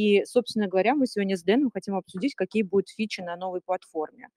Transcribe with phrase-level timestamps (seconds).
[0.00, 4.28] И, собственно говоря, мы сегодня с Дэном хотим обсудить, какие будут фичи на новой платформе.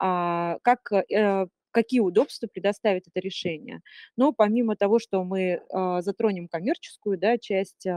[0.00, 3.80] А, как э, какие удобства предоставит это решение.
[4.16, 5.60] Но помимо того, что мы э,
[6.02, 7.90] затронем коммерческую да, часть э,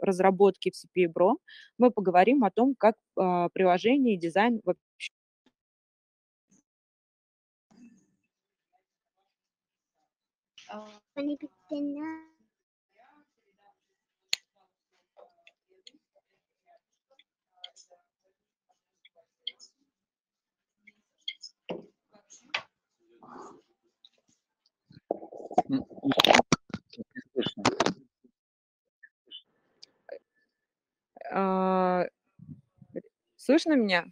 [0.00, 1.36] разработки в CPA Bro,
[1.78, 5.10] мы поговорим о том, как э, приложение и дизайн вообще
[31.30, 32.04] А,
[33.36, 34.06] слышно меня?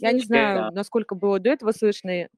[0.00, 2.28] Я не знаю, насколько было до этого слышно.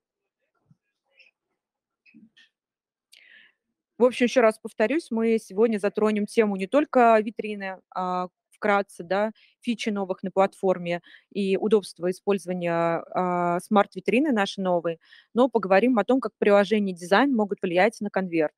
[3.99, 8.29] В общем, еще раз повторюсь, мы сегодня затронем тему не только витрины, а
[8.61, 11.01] вкратце, да, фичи новых на платформе
[11.33, 12.73] и удобство использования
[13.15, 15.01] а, смарт-витрины нашей новой,
[15.35, 18.53] но поговорим о том, как приложение дизайн могут влиять на конверт.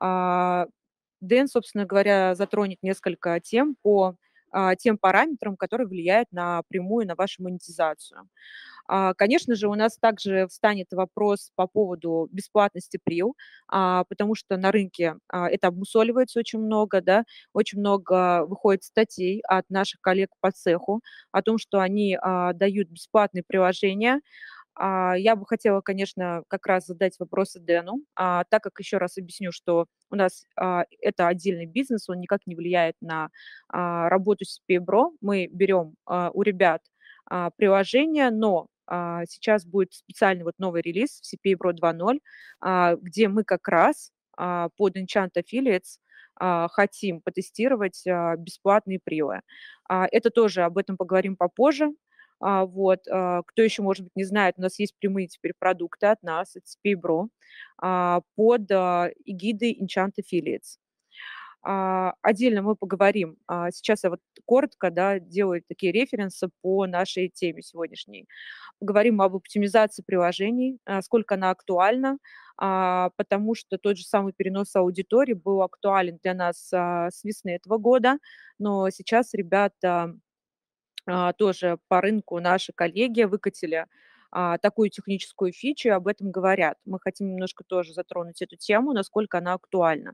[0.00, 0.66] А,
[1.20, 4.16] Дэн, собственно говоря, затронет несколько тем по
[4.52, 8.28] а, тем параметрам, которые влияют напрямую на вашу монетизацию.
[9.16, 13.34] Конечно же, у нас также встанет вопрос по поводу бесплатности прил,
[13.68, 19.40] а, потому что на рынке а, это обмусоливается очень много, да, очень много выходит статей
[19.48, 21.00] от наших коллег по цеху
[21.32, 22.16] о том, что они
[22.54, 24.20] дают бесплатные приложения,
[24.78, 29.86] я бы хотела, конечно, как раз задать вопросы Дэну, так как еще раз объясню, что
[30.10, 33.30] у нас это отдельный бизнес, он никак не влияет на
[33.70, 35.12] работу с PBRO.
[35.22, 36.82] Мы берем у ребят
[37.56, 42.20] приложение, но а, сейчас будет специальный вот новый релиз в CPA Pro 2.0,
[42.60, 45.98] а, где мы как раз а, под Enchant Affiliates
[46.38, 49.40] хотим потестировать бесплатные прилы.
[49.88, 51.94] Это тоже об этом поговорим попозже.
[52.40, 53.04] Вот.
[53.04, 56.64] Кто еще, может быть, не знает, у нас есть прямые теперь продукты от нас, от
[56.64, 58.70] CPA Pro, под
[59.24, 60.76] эгидой Enchant Affiliates.
[61.68, 63.36] А, отдельно мы поговорим.
[63.48, 68.28] А, сейчас я вот коротко да, делаю такие референсы по нашей теме сегодняшней.
[68.78, 72.18] Поговорим об оптимизации приложений, а, сколько она актуальна,
[72.58, 78.16] потому что тот же самый перенос аудитории был актуален для нас с весны этого года,
[78.58, 80.14] но сейчас ребята
[81.36, 83.86] тоже по рынку наши коллеги выкатили
[84.38, 86.76] а, такую техническую фичу, и об этом говорят.
[86.84, 90.12] Мы хотим немножко тоже затронуть эту тему, насколько она актуальна.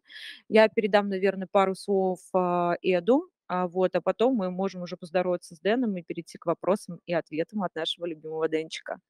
[0.49, 5.57] Я передам, наверное, пару слов а, Эду, а, вот, а потом мы можем уже поздороваться
[5.57, 9.01] с Дэном и перейти к вопросам и ответам от нашего любимого Дэнчика.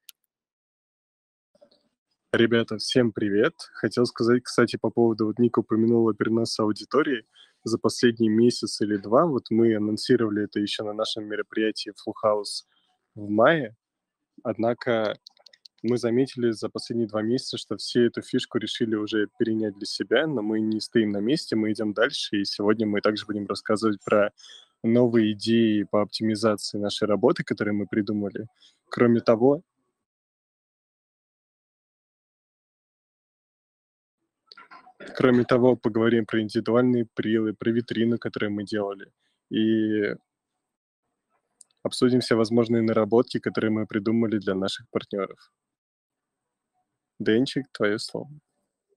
[2.32, 3.52] Ребята, всем привет.
[3.74, 7.26] Хотел сказать, кстати, по поводу, вот Ника упомянула перенос аудитории.
[7.64, 12.64] За последний месяц или два, вот мы анонсировали это еще на нашем мероприятии Full House
[13.14, 13.76] в мае,
[14.42, 15.16] Однако
[15.82, 20.26] мы заметили за последние два месяца, что все эту фишку решили уже перенять для себя,
[20.26, 23.98] но мы не стоим на месте, мы идем дальше, и сегодня мы также будем рассказывать
[24.04, 24.30] про
[24.84, 28.46] новые идеи по оптимизации нашей работы, которые мы придумали.
[28.88, 29.62] Кроме того,
[35.16, 39.10] Кроме того, поговорим про индивидуальные прилы, про витрину, которую мы делали.
[39.50, 40.14] И
[41.82, 45.52] обсудим все возможные наработки, которые мы придумали для наших партнеров.
[47.18, 48.30] Денчик, твое слово.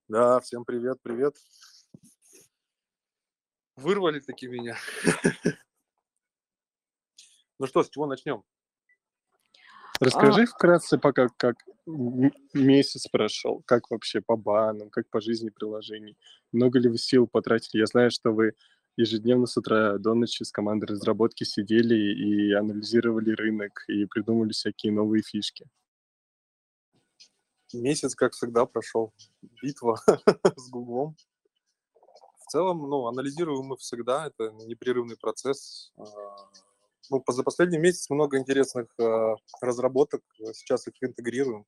[0.08, 1.36] Да, всем привет, привет.
[3.76, 4.76] Вырвали таки меня.
[7.58, 8.44] Ну что, с чего начнем?
[9.98, 10.46] Расскажи а...
[10.46, 11.56] вкратце пока, как
[12.52, 16.18] месяц прошел, как вообще по банам, как по жизни приложений.
[16.52, 17.80] Много ли вы сил потратили?
[17.80, 18.52] Я знаю, что вы
[18.96, 24.92] ежедневно с утра до ночи с командой разработки сидели и анализировали рынок и придумали всякие
[24.92, 25.66] новые фишки.
[27.72, 29.12] Месяц, как всегда, прошел.
[29.62, 29.96] Битва
[30.56, 31.16] с Гуглом.
[32.38, 35.92] В целом, ну, анализируем мы всегда, это непрерывный процесс.
[35.98, 36.04] А,
[37.10, 40.22] ну, за последний месяц много интересных а, разработок,
[40.52, 41.66] сейчас их интегрируем.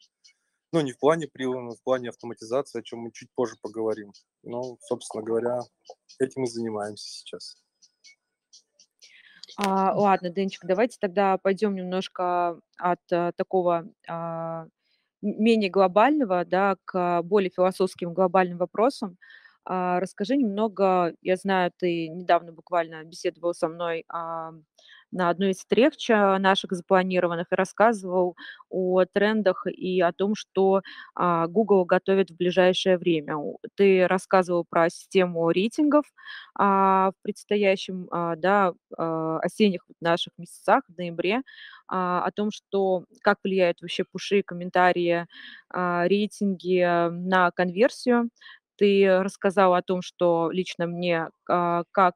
[0.73, 4.12] Ну, не в плане прилива, но в плане автоматизации, о чем мы чуть позже поговорим.
[4.43, 5.61] Ну, собственно говоря,
[6.19, 7.56] этим и занимаемся сейчас.
[9.56, 14.67] А, ладно, Денчик, давайте тогда пойдем немножко от а, такого а,
[15.23, 19.17] менее глобального, да, к более философским глобальным вопросам.
[19.65, 24.53] А, расскажи немного, я знаю, ты недавно буквально беседовал со мной а,
[25.12, 28.37] на одной из встреч а, наших запланированных и рассказывал
[28.70, 30.82] о трендах и о том, что
[31.14, 33.37] а, Google готовит в ближайшее время.
[33.76, 36.05] Ты рассказывал про систему рейтингов
[36.58, 38.08] а, в предстоящем,
[38.38, 41.43] да, осенних наших месяцах, в ноябре,
[41.88, 45.26] о том, что как влияют вообще пуши, комментарии,
[45.72, 48.31] рейтинги на конверсию.
[48.78, 52.14] Ты рассказал о том, что лично мне как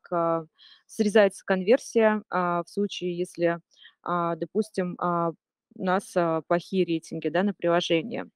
[0.87, 3.59] срезается конверсия в случае, если,
[4.05, 6.15] допустим, у нас
[6.49, 8.27] плохие рейтинги да, на приложение.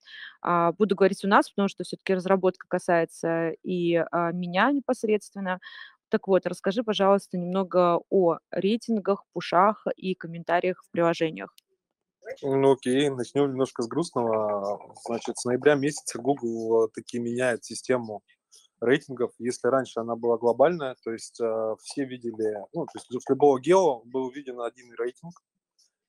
[0.78, 4.02] Буду говорить у нас, потому что все-таки разработка касается и
[4.32, 5.60] меня непосредственно.
[6.08, 11.54] Так вот, расскажи, пожалуйста, немного о рейтингах, пушах и комментариях в приложениях.
[12.42, 14.94] Ну окей, начнем немножко с грустного.
[15.04, 18.22] Значит, с ноября месяца Google таки меняет систему
[18.80, 19.32] рейтингов.
[19.38, 23.60] Если раньше она была глобальная, то есть э, все видели, ну, то есть с любого
[23.60, 25.42] гео был виден один рейтинг,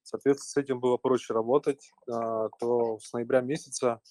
[0.04, 2.12] соответственно, с этим было проще работать, э,
[2.60, 4.02] то с ноября месяца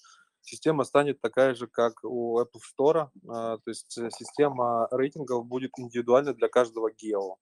[0.41, 6.33] система станет такая же, как у Apple Store, э, то есть система рейтингов будет индивидуальна
[6.33, 7.37] для каждого гео.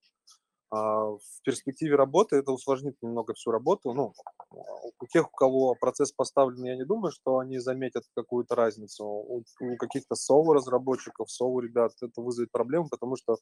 [0.72, 3.94] А, в перспективе работы это усложнит немного всю работу.
[3.94, 4.14] Ну,
[4.52, 9.06] у тех, у кого процесс поставлен, я не думаю, что они заметят какую-то разницу.
[9.06, 9.44] У,
[9.78, 13.38] каких-то соло-разработчиков, соло-ребят это вызовет проблему, потому что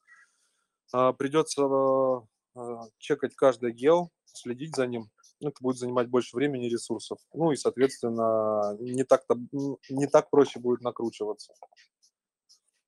[0.91, 5.09] а, придется а, чекать каждый гео, следить за ним.
[5.39, 7.19] Это будет занимать больше времени и ресурсов.
[7.33, 9.35] Ну и, соответственно, не так, -то,
[9.89, 11.53] не так проще будет накручиваться.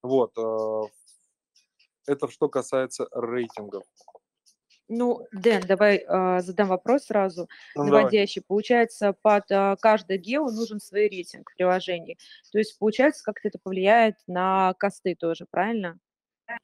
[0.01, 0.31] Вот.
[2.07, 3.83] Это что касается рейтингов.
[4.87, 8.01] Ну, Дэн, давай э, задам вопрос сразу, Ну, давай.
[8.01, 8.43] наводящий.
[8.45, 12.17] Получается, под э, каждое гео нужен свой рейтинг в приложении.
[12.51, 15.97] То есть, получается, как-то это повлияет на косты тоже, правильно?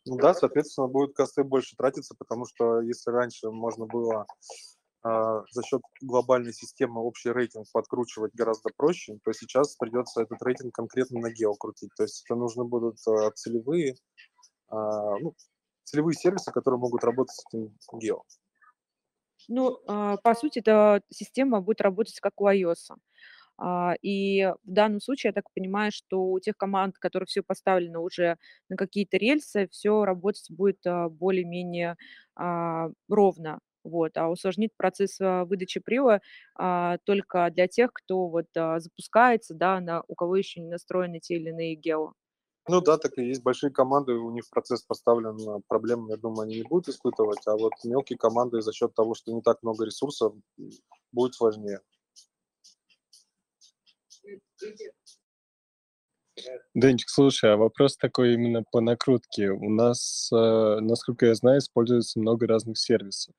[0.05, 4.27] Ну да, соответственно, будет косты больше тратиться, потому что если раньше можно было
[5.01, 10.75] а, за счет глобальной системы общий рейтинг подкручивать гораздо проще, то сейчас придется этот рейтинг
[10.75, 11.89] конкретно на гео крутить.
[11.97, 13.95] То есть это нужны будут а, целевые,
[14.69, 15.35] ну,
[15.91, 18.23] целевые сервисы, которые могут работать с этим гео.
[19.47, 22.95] Ну, а, по сути, эта система будет работать как у iOS.
[23.57, 28.01] А, и в данном случае, я так понимаю, что у тех команд, которые все поставлено
[28.01, 28.37] уже
[28.69, 31.97] на какие-то рельсы, все работать будет а, более-менее
[33.09, 33.59] ровно.
[33.83, 36.21] Вот, а усложнит процесс выдачи прила
[37.05, 41.49] только для тех, кто вот запускается, да, на, у кого еще не настроены те или
[41.49, 42.13] иные гео.
[42.67, 43.43] Ну да, так и есть.
[43.43, 47.57] Большие команды, у них процесс поставлен, а, проблем, я думаю, они не будут испытывать, а
[47.57, 50.33] вот мелкие команды за счет того, что не так много ресурсов,
[51.11, 51.81] будет сложнее.
[56.73, 59.49] Денчик, слушай, а вопрос такой именно по накрутке.
[59.49, 63.35] У нас, э, насколько я знаю, используется много разных сервисов.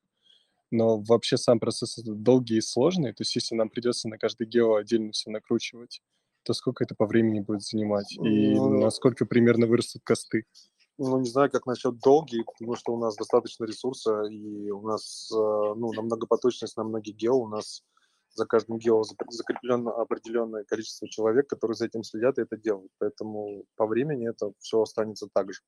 [0.71, 3.13] Но вообще сам процесс долгий и сложный.
[3.13, 6.01] То есть если нам придется на каждый гео отдельно все накручивать,
[6.45, 8.13] то сколько это по времени будет занимать?
[8.17, 10.45] И ну, насколько примерно вырастут косты?
[10.99, 15.31] Ну, не знаю, как насчет долгий, потому что у нас достаточно ресурса, и у нас,
[15.33, 17.83] э, ну, на многопоточность, на многие гео у нас
[18.35, 22.93] за каждым гео закреплено определенное количество человек, которые за этим следят и это делают.
[22.99, 25.61] Поэтому по времени это все останется так же.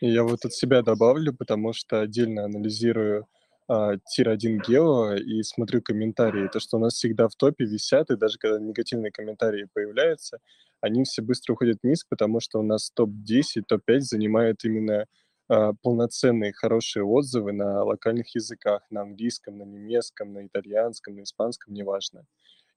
[0.00, 3.26] Я вот от себя добавлю, потому что отдельно анализирую
[3.70, 8.38] тир-1 гео и смотрю комментарии, то, что у нас всегда в топе висят, и даже
[8.38, 10.38] когда негативные комментарии появляются,
[10.80, 15.06] они все быстро уходят вниз, потому что у нас топ-10, топ-5 занимают именно
[15.48, 21.74] а, полноценные хорошие отзывы на локальных языках, на английском, на немецком, на итальянском, на испанском,
[21.74, 22.24] неважно.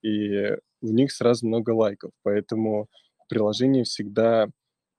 [0.02, 2.88] И в них сразу много лайков, поэтому
[3.30, 4.50] приложение всегда а,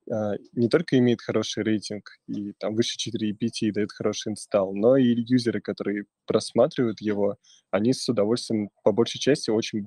[0.06, 5.14] не только имеет хороший рейтинг и там выше 4,5 и дает хороший инсталл, но и
[5.16, 7.36] юзеры, которые просматривают его,
[7.70, 9.86] они с удовольствием, по большей части, очень,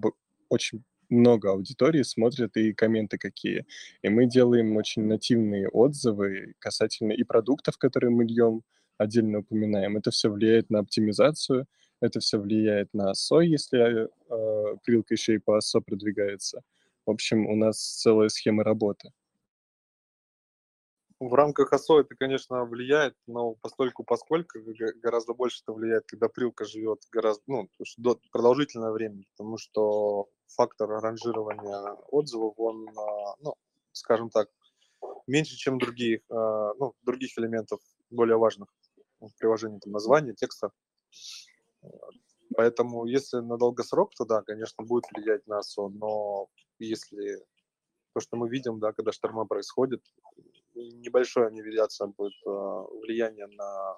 [0.50, 3.66] очень много аудитории смотрят и комменты какие.
[4.02, 8.64] И мы делаем очень нативные отзывы касательно и продуктов, которые мы льем,
[8.98, 9.98] отдельно упоминаем.
[9.98, 11.68] Это все влияет на оптимизацию,
[12.02, 16.62] это все влияет на SO, если э, прилка еще и по SO продвигается.
[17.06, 19.12] В общем, у нас целая схема работы.
[21.20, 24.60] В рамках ОСО это, конечно, влияет, но постольку поскольку
[25.02, 27.70] гораздо больше это влияет, когда прилка живет гораздо, ну,
[28.32, 33.56] продолжительное время, потому что фактор ранжирования отзывов, он, а, ну,
[33.94, 34.50] скажем так,
[35.26, 37.82] меньше, чем других, а, ну, других элементов
[38.12, 38.70] более важных
[39.20, 40.72] в приложении, там, названия, текста.
[42.56, 46.48] Поэтому, если на долгосрок, то да, конечно, будет влиять на ОСО, но
[46.78, 47.44] если
[48.14, 50.04] то, что мы видим, да, когда шторма происходит,
[50.78, 53.98] небольшая невиляция будет а, влияние на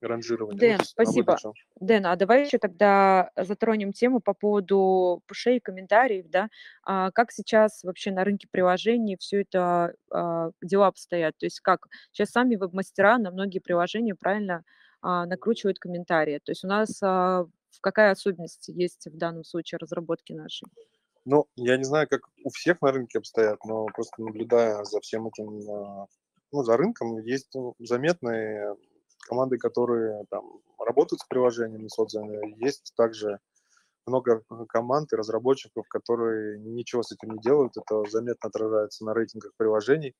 [0.00, 0.54] ранжирования.
[0.54, 1.36] Ну, Дэн, а вы-то спасибо.
[1.36, 1.52] чё?
[1.80, 6.48] Дэн, а давай еще тогда затронем тему по поводу пушей и комментариев, да.
[6.84, 11.36] А как сейчас вообще на рынке приложений все это а, дела обстоят?
[11.38, 14.62] То есть как сейчас сами веб-мастера на многие приложения правильно
[15.00, 16.40] а, накручивают комментарии.
[16.44, 17.46] То есть у нас а,
[17.80, 20.68] какая особенность есть в данном случае разработки нашей?
[21.24, 25.26] Ну, я не знаю, как у всех на рынке обстоят, но просто наблюдая за всем
[25.26, 26.06] этим, а,
[26.52, 28.76] ну, за рынком, есть ну, заметные
[29.26, 32.62] команды, которые там работают с приложениями соцданными.
[32.62, 33.38] Есть также
[34.06, 37.76] много команд и разработчиков, которые ничего с этим не делают.
[37.76, 40.14] Это заметно отражается на рейтингах приложений.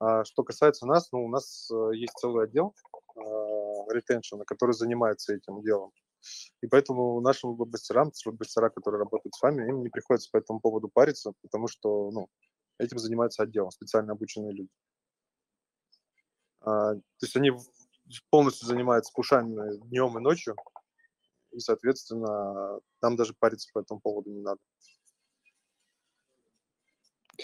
[0.00, 2.74] А что касается нас, ну, у нас э, есть целый отдел
[3.88, 5.92] ретеншена, который занимается этим делом.
[6.60, 10.88] И поэтому нашим веб-мастерам, веб-мастера, которые работают с вами, им не приходится по этому поводу
[10.88, 12.28] париться, потому что ну,
[12.78, 14.70] этим занимается отдел, специально обученные люди.
[16.60, 17.52] А, то есть они
[18.30, 20.56] полностью занимаются пушами днем и ночью,
[21.50, 24.60] и, соответственно, нам даже париться по этому поводу не надо.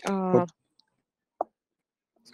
[0.06, 0.47] А,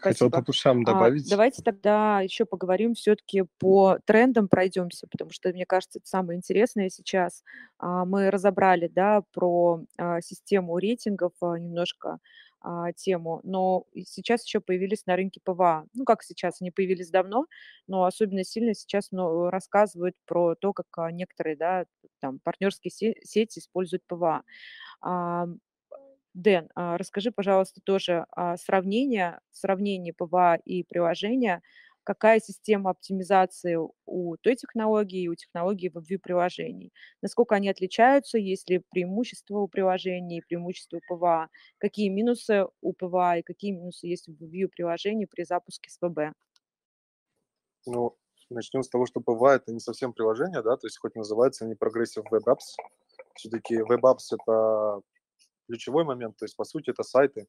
[0.07, 1.25] Хотел по пушам А, добавить.
[1.25, 6.91] давайте тогда еще поговорим все-таки по трендам пройдемся, потому что, мне кажется, это самое интересное
[6.91, 7.43] сейчас.
[7.79, 12.19] А, мы разобрали, да, про а, систему рейтингов а, немножко
[12.61, 15.87] а, тему, но сейчас еще появились на рынке PWA.
[15.95, 17.47] Ну, как сейчас, они появились давно,
[17.87, 21.85] но особенно сильно сейчас ну, рассказывают про то, как а, некоторые, да,
[22.21, 24.43] там, партнерские се- сети используют PWA.
[25.01, 25.47] А,
[26.35, 31.63] Дэн, а, расскажи, пожалуйста, тоже а, сравнение, сравнение PWA и приложения.
[32.03, 36.93] Какая система оптимизации у той технологии и у технологии WebView приложений?
[37.23, 38.37] Насколько они отличаются?
[38.37, 41.49] Есть ли преимущества у приложений, преимущества у PWA?
[41.79, 46.35] Какие минусы у PWA и какие минусы есть у WebView приложений при запуске с FB?
[47.87, 48.17] Ну,
[48.51, 51.75] начнем с того, что PWA это не совсем приложение, да, то есть хоть называется не
[51.75, 52.77] Progressive Web Apps,
[53.35, 55.01] все-таки Web Apps это
[55.67, 57.47] ключевой момент, то есть по сути это сайты,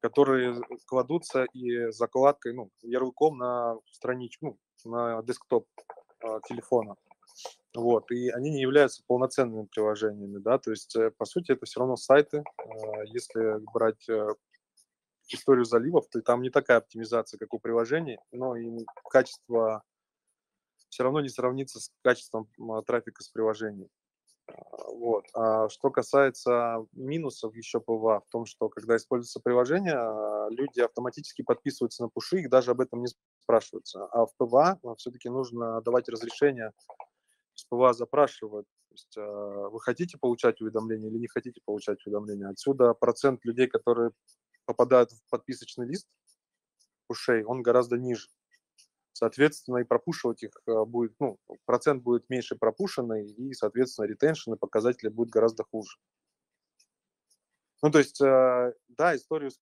[0.00, 5.66] которые кладутся и закладкой, ну, ярлыком на страничку, ну, на десктоп
[6.20, 6.96] э, телефона.
[7.74, 11.80] Вот, и они не являются полноценными приложениями, да, то есть, э, по сути, это все
[11.80, 12.38] равно сайты.
[12.38, 12.72] Э,
[13.06, 14.28] если брать э,
[15.28, 19.82] историю заливов, то там не такая оптимизация, как у приложений, но и качество
[20.88, 23.88] все равно не сравнится с качеством а, трафика с приложений.
[24.48, 25.24] Вот.
[25.34, 31.42] А что касается минусов еще PWA, в том, что когда используется приложение, а, люди автоматически
[31.42, 33.08] подписываются на пуши, их даже об этом не
[33.42, 34.04] спрашиваются.
[34.06, 36.72] А в PWA все-таки нужно давать разрешение,
[37.54, 42.48] с PWA запрашивают, то есть, а, вы хотите получать уведомления или не хотите получать уведомления.
[42.48, 44.10] Отсюда процент людей, которые
[44.66, 46.06] попадают в подписочный лист
[47.06, 48.28] пушей, он гораздо ниже.
[49.12, 54.58] Соответственно, и пропушивать их э, будет, ну, процент будет меньше пропушенный, и, соответственно, retention и
[54.58, 55.98] показатели будут гораздо хуже.
[57.82, 59.60] Ну, то есть, э, да, историю с,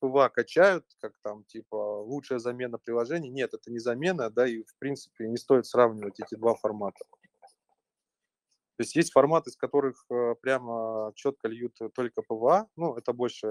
[0.00, 3.30] ПВА качают, как там, типа, лучшая замена приложений.
[3.30, 7.04] Нет, это не замена, да, и, в принципе, не стоит сравнивать эти два формата.
[8.76, 13.46] То есть есть форматы, из которых э, прямо четко льют только ПВА, ну, это больше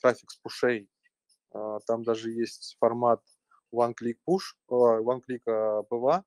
[0.00, 0.88] трафик с пушей.
[1.86, 3.20] Там даже есть формат
[3.74, 6.22] one-click push, one-click PWA,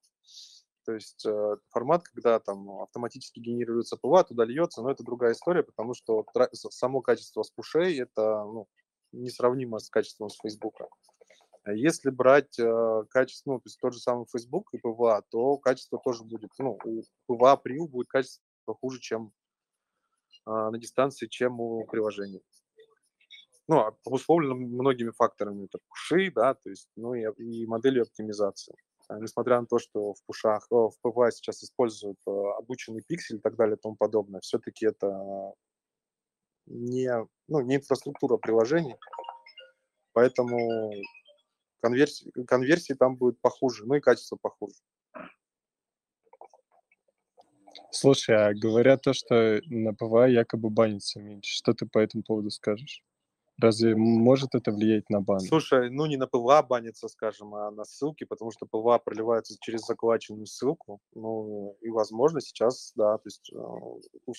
[0.88, 5.62] то есть э, формат, когда там автоматически генерируется PWA, туда льется, но это другая история,
[5.62, 8.70] потому что само качество с пушей это ну,
[9.12, 10.76] несравнимо с качеством с Facebook.
[11.66, 16.00] Если брать э, качество, ну, то есть тот же самый Facebook и PWA, то качество
[16.02, 18.42] тоже будет, ну, у PWA Priu будет качество
[18.80, 19.34] хуже, чем
[20.46, 22.44] э, на дистанции, чем у приложений
[23.68, 25.66] ну, обусловлено многими факторами.
[25.66, 28.76] Это пуши, да, то есть, ну и, и моделью оптимизации.
[29.10, 33.56] А, несмотря на то, что в пушах, в ПВА сейчас используют обученный пиксель и так
[33.56, 35.54] далее и тому подобное, все-таки это
[36.66, 37.12] не,
[37.48, 38.96] ну, не инфраструктура приложений,
[40.14, 40.92] поэтому
[41.82, 44.76] конверсии, конверсии там будет похуже, ну и качество похуже.
[47.92, 51.54] Слушай, а говорят то, что на ПВА якобы банится меньше.
[51.54, 53.04] Что ты по этому поводу скажешь?
[53.60, 55.40] Разве может это влиять на бан?
[55.40, 59.82] Слушай, ну не на ПВА банится, скажем, а на ссылки, потому что ПВА проливается через
[59.82, 61.00] заклоаченную ссылку.
[61.14, 64.32] Ну и, возможно, сейчас, да, то есть, э,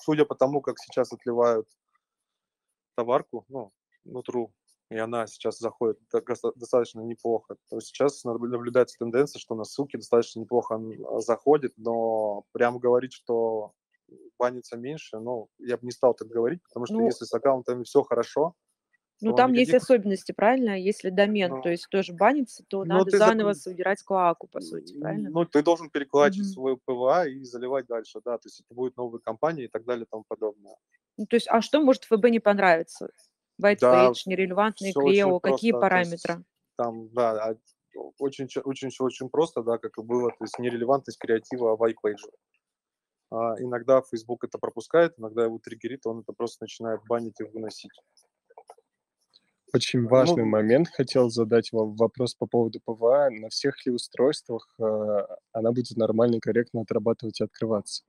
[0.00, 1.68] судя по тому, как сейчас отливают
[2.96, 3.72] товарку, ну,
[4.04, 4.52] нутру,
[4.90, 5.98] и она сейчас заходит
[6.56, 10.80] достаточно неплохо, то сейчас наблюдается тенденция, что на ссылки достаточно неплохо
[11.20, 13.72] заходит, но прям говорить, что
[14.38, 17.84] банится меньше, ну, я бы не стал так говорить, потому что ну, если с аккаунтами
[17.84, 18.54] все хорошо,
[19.24, 19.82] Ну, там есть никаких...
[19.82, 20.78] особенности, правильно?
[20.78, 24.60] Если домен, Ну, то есть тоже банится, то но надо ты заново собирать клоаку, по
[24.60, 25.30] сути, правильно?
[25.30, 26.52] Ну, ты должен перекладывать Мгм.
[26.52, 30.04] свой ПВА и заливать дальше, да, то есть это будет новая компания и так далее
[30.04, 30.76] и тому подобное.
[31.16, 33.08] Ну, то есть, а что может ФБ не понравиться?
[33.62, 36.44] White Да, page, очень клео, какие просто, то есть параметры?
[36.76, 37.56] там, да, а,
[38.18, 42.20] очень, очень, очень просто, да, как и было, то есть нерелевантность креатива white page.
[43.30, 47.90] А, иногда Facebook это пропускает, иногда его триггерит, он это просто начинает банить и выносить.
[49.74, 50.88] Очень важный Ну, момент.
[50.88, 53.28] Хотел задать вам вопрос по поводу ПВА.
[53.30, 54.82] На всех ли устройствах э,
[55.50, 58.04] она будет нормально и корректно отрабатывать и открываться?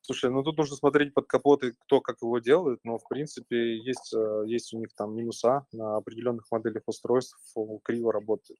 [0.00, 3.76] Слушай, ну тут нужно смотреть под капот и кто как его делает, но в принципе
[3.78, 7.38] есть, э, есть у них там минуса на определенных моделях устройств,
[7.84, 8.58] криво работает.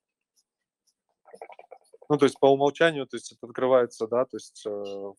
[2.08, 5.16] Ну, то есть по умолчанию, то есть это открывается, да, то есть э, в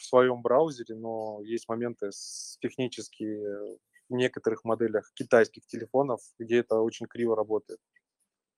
[0.00, 7.06] своем браузере, но есть моменты с технические в некоторых моделях китайских телефонов, где это очень
[7.06, 7.80] криво работает.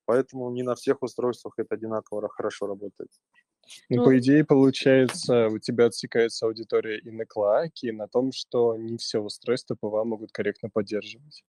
[0.06, 3.10] Поэтому не на всех устройствах это одинаково хорошо работает.
[3.90, 8.32] Ну, Ну, по идее, получается, у тебя отсекается аудитория и на клоаке, и на том,
[8.32, 11.44] что не все устройства ПВА могут корректно поддерживать.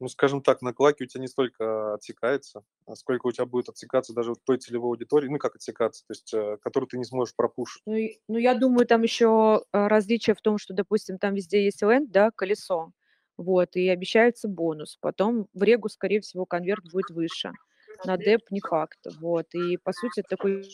[0.00, 3.68] Ну, скажем так, на клаке у тебя не столько отсекается, а сколько у тебя будет
[3.68, 7.04] отсекаться даже вот той целевой аудитории, ну, как отсекаться, то есть, э, которую ты не
[7.04, 7.82] сможешь пропушить.
[7.84, 7.96] Ну,
[8.28, 12.30] ну, я думаю, там еще различие в том, что, допустим, там везде есть ленд, да,
[12.30, 12.92] колесо,
[13.38, 14.98] вот, и обещается бонус.
[15.00, 17.52] Потом в регу, скорее всего, конверт будет выше.
[18.04, 19.46] На деп не факт, вот.
[19.54, 20.64] И, по сути, такой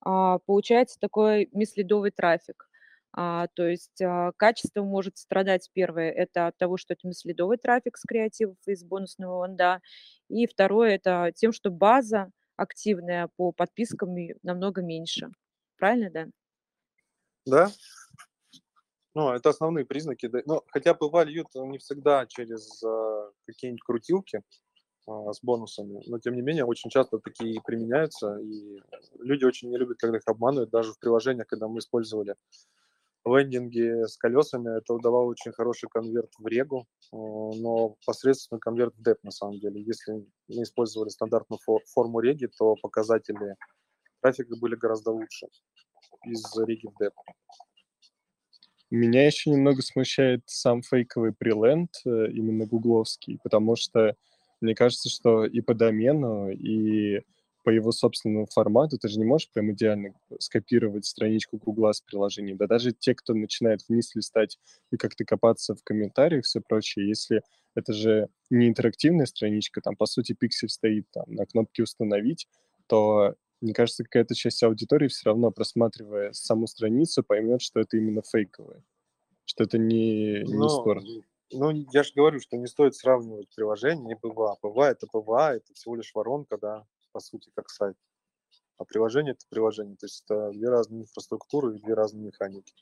[0.00, 2.68] а, получается такой мислидовый трафик.
[3.12, 7.96] А, то есть а, качество может страдать первое, это от того, что это мислидовый трафик
[7.96, 9.80] с креативов из бонусного лэнда.
[10.28, 15.30] И второе, это тем, что база активная по подпискам намного меньше.
[15.78, 16.26] Правильно, да?
[17.46, 17.70] Да?
[19.18, 20.30] Ну, это основные признаки.
[20.46, 24.42] Но хотя ПВА льют не всегда через э, какие-нибудь крутилки
[25.08, 28.80] а, с бонусами, но тем не менее очень часто такие применяются, и
[29.18, 32.36] люди очень не любят, когда их обманывают, даже в приложениях, когда мы использовали
[33.26, 39.02] лендинги с колесами, это давало очень хороший конверт в регу, э, но посредственный конверт в
[39.02, 39.82] деп на самом деле.
[39.82, 40.12] Если
[40.46, 43.56] мы использовали стандартную фо- форму реги, то показатели
[44.20, 45.48] трафика были гораздо лучше
[46.24, 47.14] из реги в деп.
[48.90, 54.16] Меня еще немного смущает сам фейковый преленд, э, именно гугловский, потому что
[54.60, 57.20] мне кажется, что и по домену, и
[57.64, 62.56] по его собственному формату ты же не можешь прям идеально скопировать страничку Гугла с приложением.
[62.56, 64.58] Да даже те, кто начинает вниз листать
[64.90, 67.42] и как-то копаться в комментариях, все прочее, если
[67.74, 72.46] это же не интерактивная страничка, там, по сути, пиксель стоит там на кнопке «Установить»,
[72.86, 78.22] то, мне кажется, какая-то часть аудитории все равно, просматривая саму страницу, поймет, что это именно
[78.22, 78.82] фейковое,
[79.46, 81.02] что это не, не Ну, стор.
[81.52, 84.56] ну, я же говорю, что не стоит сравнивать приложение и ПВА.
[84.60, 87.96] ПВА это ПВА, это всего лишь воронка, да, по сути, как сайт.
[88.78, 89.96] А приложение это приложение.
[89.96, 92.74] То есть это две разные инфраструктуры и две разные механики.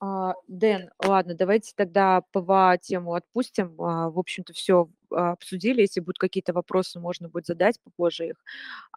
[0.00, 3.80] А, Дэн, ладно, давайте тогда ПВА тему отпустим.
[3.80, 5.82] А, В общем-то, все обсудили.
[5.82, 8.36] Если будут какие-то вопросы, можно будет задать попозже их.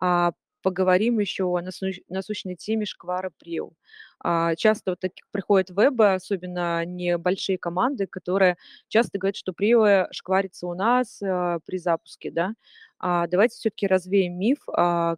[0.01, 0.31] А,
[0.63, 3.71] Поговорим еще о насущ- насущной теме шквара Прио.
[4.19, 8.57] А, Часто вот таких приходят вебы, особенно небольшие команды, которые
[8.89, 12.53] часто говорят, что Прио шкварится у нас а, при запуске, да.
[12.99, 15.15] А, Давайте все-таки развеем миф, а,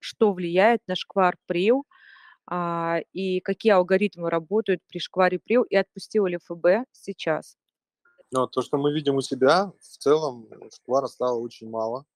[0.00, 1.82] что влияет на шквар Прио,
[2.46, 7.56] а, и какие алгоритмы работают при шкваре ПРИО, и отпустила ли ФБ сейчас.
[8.32, 12.06] Но то, что мы видим у себя, в целом шквара стало очень мало.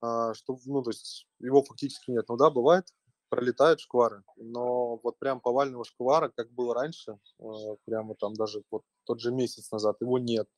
[0.00, 2.24] А, Что, ну, то есть его фактически нет.
[2.28, 2.86] Ну да, бывает,
[3.28, 7.44] пролетают шквары, но вот прям повального шквара, как было раньше, э,
[7.84, 10.48] прямо там даже вот тот же месяц назад, его нет.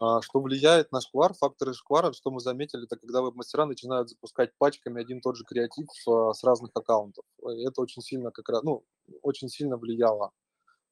[0.00, 4.50] А Что влияет на шквар, факторы шквара, что мы заметили, это когда веб-мастера начинают запускать
[4.58, 7.24] пачками один и тот же креатив а, с разных аккаунтов.
[7.42, 8.84] Это очень сильно как раз, ну,
[9.22, 10.32] очень сильно влияло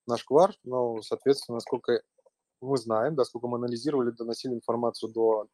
[0.07, 2.03] на шквар, но, соответственно, насколько
[2.63, 5.47] мы знаем, да, сколько мы анализировали, доносили информацию до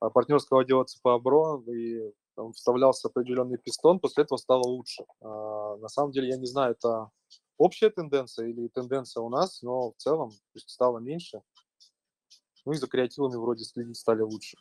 [0.00, 5.04] а, партнерского отдела ЦПАБРО, и там вставлялся определенный пистон, после этого стало лучше.
[5.20, 7.10] А, на самом деле, я не знаю, это
[7.58, 11.42] общая тенденция или тенденция у нас, но в целом есть стало меньше.
[12.64, 14.56] Ну и за креативами вроде следить стали лучше.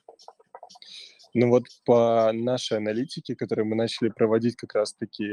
[1.34, 5.26] Ну вот по нашей аналитике, которую мы начали проводить как раз-таки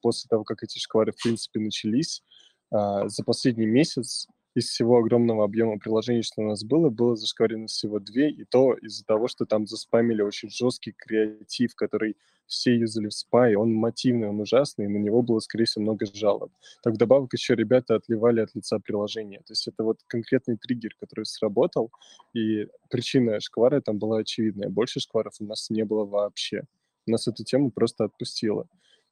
[0.00, 2.22] после того, как эти шквары в принципе начались,
[2.70, 7.66] а, за последний месяц из всего огромного объема приложений, что у нас было, было зашкварено
[7.66, 13.06] всего две, и то из-за того, что там заспамили очень жесткий креатив, который все юзали
[13.06, 16.52] в спа, и он мотивный, он ужасный, и на него было, скорее всего, много жалоб.
[16.82, 19.38] Так вдобавок еще ребята отливали от лица приложения.
[19.38, 21.92] То есть это вот конкретный триггер, который сработал,
[22.34, 24.68] и причина шквара там была очевидная.
[24.68, 26.64] Больше шкваров у нас не было вообще.
[27.06, 28.66] Нас эту тему просто отпустило.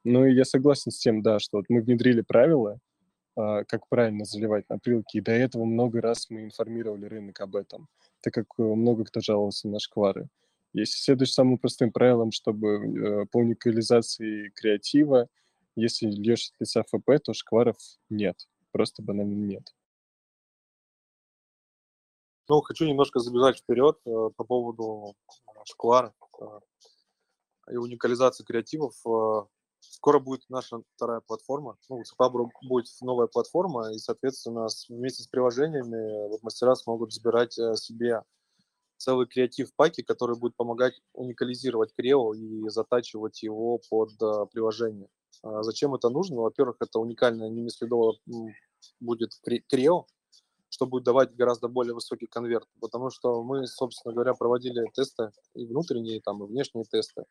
[0.05, 2.79] Ну и я согласен с тем, да, что вот мы внедрили правила,
[3.69, 5.19] как правильно заливать на прилки.
[5.19, 7.89] И до этого много раз мы информировали рынок об этом,
[8.21, 10.29] так как э, много кто жаловался на шквары.
[10.73, 15.29] Если следуешь самым простым правилам, чтобы э, по уникализации креатива,
[15.77, 17.77] если льешь от лица ФП, то шкваров
[18.11, 18.49] нет.
[18.73, 19.75] Просто банально нет.
[22.49, 25.15] Ну, хочу немножко забежать вперед э, по поводу
[25.65, 26.15] шкваров
[27.71, 28.95] и уникализации креативов.
[29.81, 31.77] Скоро будет наша вторая платформа.
[31.89, 37.75] Ну, у Цепабру будет новая платформа, и, соответственно, вместе с приложениями мастера смогут забирать э,
[37.77, 38.23] себе
[38.97, 45.09] целый креатив паки, который будет помогать уникализировать Крео и затачивать его под uh, приложение.
[45.45, 46.43] Uh, зачем это нужно?
[46.43, 48.17] Во-первых, это уникальное немиследово
[48.99, 49.31] будет
[49.69, 50.07] Крео,
[50.69, 55.65] что будет давать гораздо более высокий конверт, потому что мы, собственно говоря, проводили тесты и
[55.65, 57.25] внутренние, там, и внешние тесты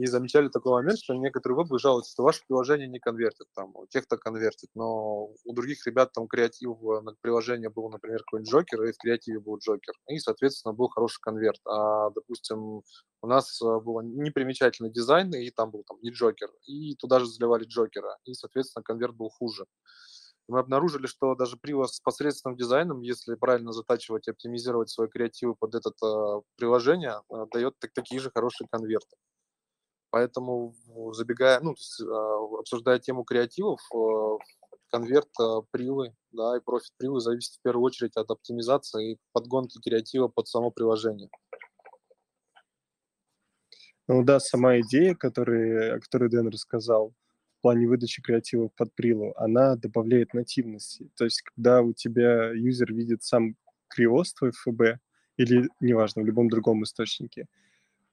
[0.00, 3.86] и замечали такой момент, что некоторые вебы жалуются, что ваше приложение не конвертит, там, у
[3.86, 8.92] тех-то конвертит, но у других ребят там креатив на приложение был, например, какой-нибудь Джокер, и
[8.92, 11.60] в креативе был Джокер, и, соответственно, был хороший конверт.
[11.66, 12.82] А, допустим,
[13.22, 17.26] у нас э, был непримечательный дизайн, и там был там не Джокер, и туда же
[17.26, 19.66] заливали Джокера, и, соответственно, конверт был хуже.
[20.48, 25.54] Мы обнаружили, что даже Privo с посредственным дизайном, если правильно затачивать и оптимизировать свои креативы
[25.54, 29.16] под это э, приложение, э, дает так, такие же хорошие конверты.
[30.10, 30.74] Поэтому,
[31.12, 34.38] забегая, ну, есть, а, обсуждая тему креативов, э,
[34.90, 39.78] конверт э, прилы, да, и профит прилы зависит в первую очередь от оптимизации и подгонки
[39.80, 41.30] креатива под само приложение.
[44.08, 47.14] Ну да, сама идея, который, о которой Дэн рассказал,
[47.58, 51.08] в плане выдачи креатива под прилу, она добавляет нативности.
[51.14, 53.54] То есть, когда у тебя юзер видит сам
[53.86, 54.98] криост твой ФБ,
[55.36, 57.46] или, неважно, в любом другом источнике,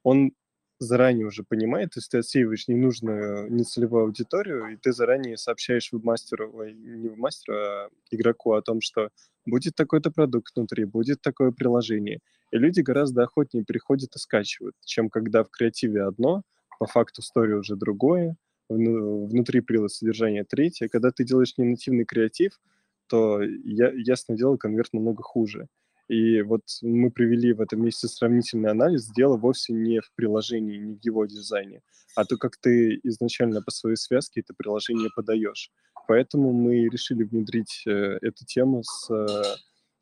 [0.04, 0.34] он
[0.80, 6.52] заранее уже понимает, то есть ты отсеиваешь ненужную, нецелевую аудиторию, и ты заранее сообщаешь веб-мастеру,
[6.66, 9.10] не веб-мастеру, а игроку о том, что
[9.46, 12.20] будет такой-то продукт внутри, будет такое приложение.
[12.52, 16.44] И люди гораздо охотнее приходят и скачивают, чем когда в креативе одно,
[16.80, 18.36] по факту стори уже другое,
[18.70, 20.90] внутри прила содержание третье.
[20.90, 22.60] Когда ты делаешь не нативный креатив,
[23.08, 25.68] то, я, ясно дело, конверт намного хуже.
[26.08, 29.08] И вот мы привели в этом месте сравнительный анализ.
[29.08, 31.82] Дело вовсе не в приложении, не в его дизайне,
[32.16, 35.72] а то, как ты изначально по своей связке это приложение подаешь.
[36.08, 37.92] Поэтому мы решили внедрить э,
[38.22, 39.44] эту тему с э,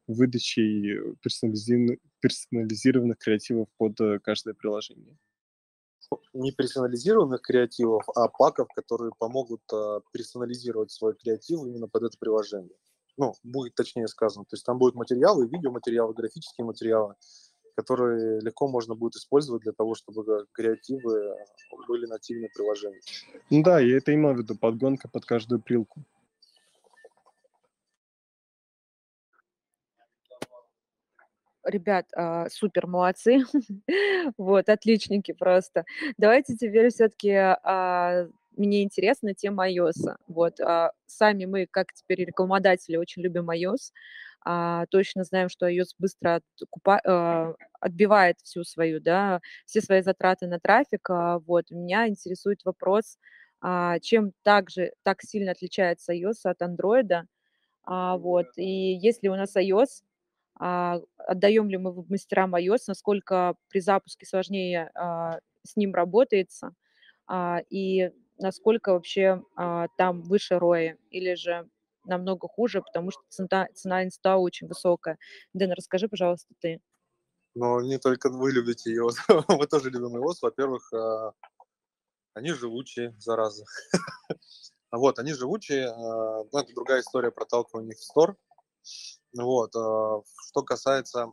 [0.05, 5.17] выдачей персонализированных, персонализированных креативов под э, каждое приложение.
[6.33, 9.63] Не персонализированных креативов, а паков, которые помогут
[10.13, 12.77] персонализировать свой креатив именно под это приложение
[13.17, 14.45] ну, будет точнее сказано.
[14.45, 17.15] То есть там будут материалы, видеоматериалы, графические материалы,
[17.75, 21.35] которые легко можно будет использовать для того, чтобы креативы
[21.87, 23.01] были нативные приложения.
[23.49, 26.01] Ну да, я это имел в виду, подгонка под каждую прилку.
[31.65, 33.43] Ребят, а, супер молодцы,
[34.37, 35.83] вот, отличники просто.
[36.15, 40.15] Давайте теперь все-таки а, мне интересна тема iOS.
[40.27, 43.91] Вот, а, сами мы, как теперь рекламодатели, очень любим iOS.
[44.45, 50.47] А, точно знаем, что iOS быстро откупа, а, отбивает всю свою, да, все свои затраты
[50.47, 51.09] на трафик.
[51.09, 53.17] А, вот, меня интересует вопрос,
[53.61, 57.23] а, чем также так сильно отличается iOS от Android.
[57.85, 58.65] А, вот, и
[58.95, 60.03] если у нас iOS,
[60.59, 66.73] а, отдаем ли мы мастерам iOS, насколько при запуске сложнее а, с ним работается,
[67.27, 71.69] а, и насколько вообще а, там выше рои, или же
[72.05, 75.17] намного хуже, потому что цена, цена инста очень высокая.
[75.53, 76.81] Дэн, расскажи, пожалуйста, ты.
[77.55, 79.11] Но не только вы любите его,
[79.47, 80.33] мы тоже любим его.
[80.41, 81.31] Во-первых, а,
[82.33, 83.65] они живучие, зараза.
[84.91, 88.37] вот, они живучие, а, ну, это другая история проталкивания их в стор.
[89.33, 91.31] Вот, а, что касается,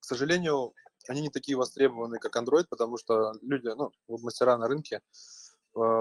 [0.00, 0.74] к сожалению,
[1.08, 5.00] они не такие востребованные, как Android, потому что люди, ну, мастера на рынке,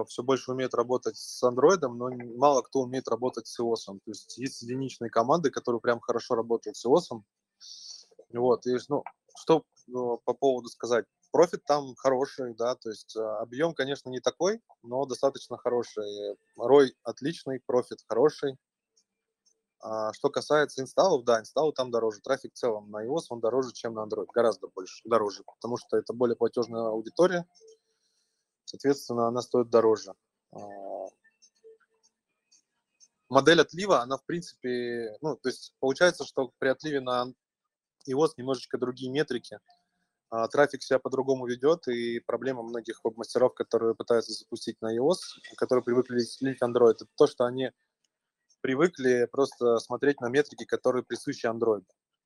[0.07, 3.85] все больше умеет работать с андроидом, но мало кто умеет работать с iOS.
[3.85, 7.21] То есть есть единичные команды, которые прям хорошо работают с iOS.
[8.33, 9.03] Вот, и, ну,
[9.37, 11.05] что ну, по поводу сказать?
[11.31, 16.37] Профит там хороший, да, то есть э, объем, конечно, не такой, но достаточно хороший.
[16.55, 18.57] Рой отличный, профит хороший.
[19.81, 22.21] А что касается инсталлов, да, инсталлы там дороже.
[22.21, 25.97] Трафик в целом на iOS, он дороже, чем на Android, гораздо больше, дороже, потому что
[25.97, 27.45] это более платежная аудитория,
[28.65, 30.13] соответственно, она стоит дороже.
[30.51, 30.59] А,
[33.29, 37.33] модель отлива, она, в принципе, ну, то есть получается, что при отливе на
[38.07, 39.59] iOS немножечко другие метрики,
[40.29, 45.17] а, трафик себя по-другому ведет, и проблема многих веб-мастеров, которые пытаются запустить на iOS,
[45.57, 47.71] которые привыкли слить Android, это то, что они
[48.61, 51.83] привыкли просто смотреть на метрики, которые присущи Android.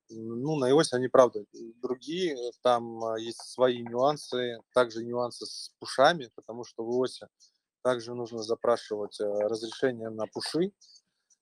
[0.09, 1.45] Ну, на iOS они, правда,
[1.81, 7.27] другие, там а, есть свои нюансы, также нюансы с пушами, потому что в iOS
[7.83, 10.73] также нужно запрашивать э, разрешение на пуши,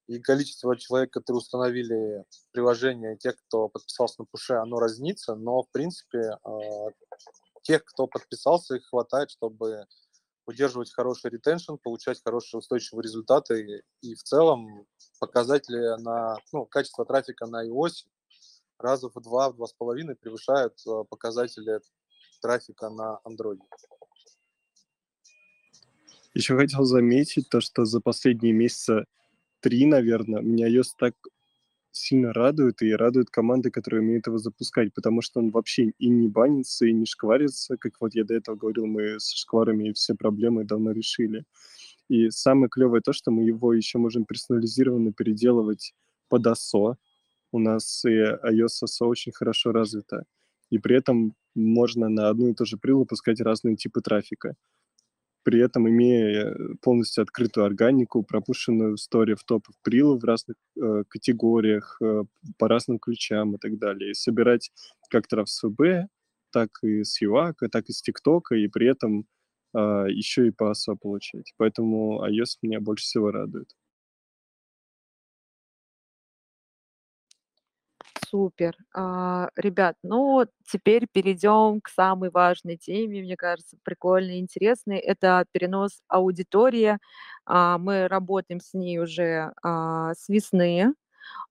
[0.08, 5.72] и количество человек, которые установили приложение, тех, кто подписался на пуше, оно разнится, но, в
[5.72, 6.52] принципе, а,
[7.64, 9.86] тех, кто подписался, их хватает, чтобы
[10.46, 13.84] удерживать хороший ретеншн, получать хорошие устойчивые результаты.
[14.02, 14.88] И, в целом
[15.20, 18.06] показатели на ну, качество трафика на iOS
[18.80, 21.80] раза в два, в два с половиной превышают а, показатели
[22.42, 23.60] трафика на Android.
[26.34, 29.06] Еще хотел заметить то, что за последние месяцы
[29.60, 31.16] три, наверное, меня iOS так
[31.92, 36.28] сильно радует, и радует команды, которые умеют его запускать, потому что он вообще и не
[36.28, 40.64] банится, и не шкварится, как вот я до этого говорил, мы со шкварами все проблемы
[40.64, 41.44] давно решили.
[42.08, 45.94] И самое клевое то, что мы его еще можем персонализированно переделывать
[46.30, 46.96] под ASO.
[47.52, 50.24] У нас и iOS ASO очень хорошо развита.
[50.70, 54.56] И при этом можно на одну и ту же прилу пускать разные типы трафика
[55.48, 61.98] при этом имея полностью открытую органику, пропущенную стори в топ прилов в разных э, категориях,
[62.02, 62.24] э,
[62.58, 64.12] по разным ключам и так далее.
[64.12, 64.72] И собирать
[65.10, 66.10] как ВБ,
[66.52, 69.26] так и с ЮАКа, так и с ТикТока, и при этом
[69.74, 71.54] э, еще и по АСО получать.
[71.56, 73.70] Поэтому iOS меня больше всего радует.
[78.30, 78.76] Супер.
[78.94, 84.98] А, ребят, ну теперь перейдем к самой важной теме, мне кажется, прикольной, интересной.
[84.98, 86.98] Это перенос аудитории.
[87.46, 90.94] А, мы работаем с ней уже а, с весны.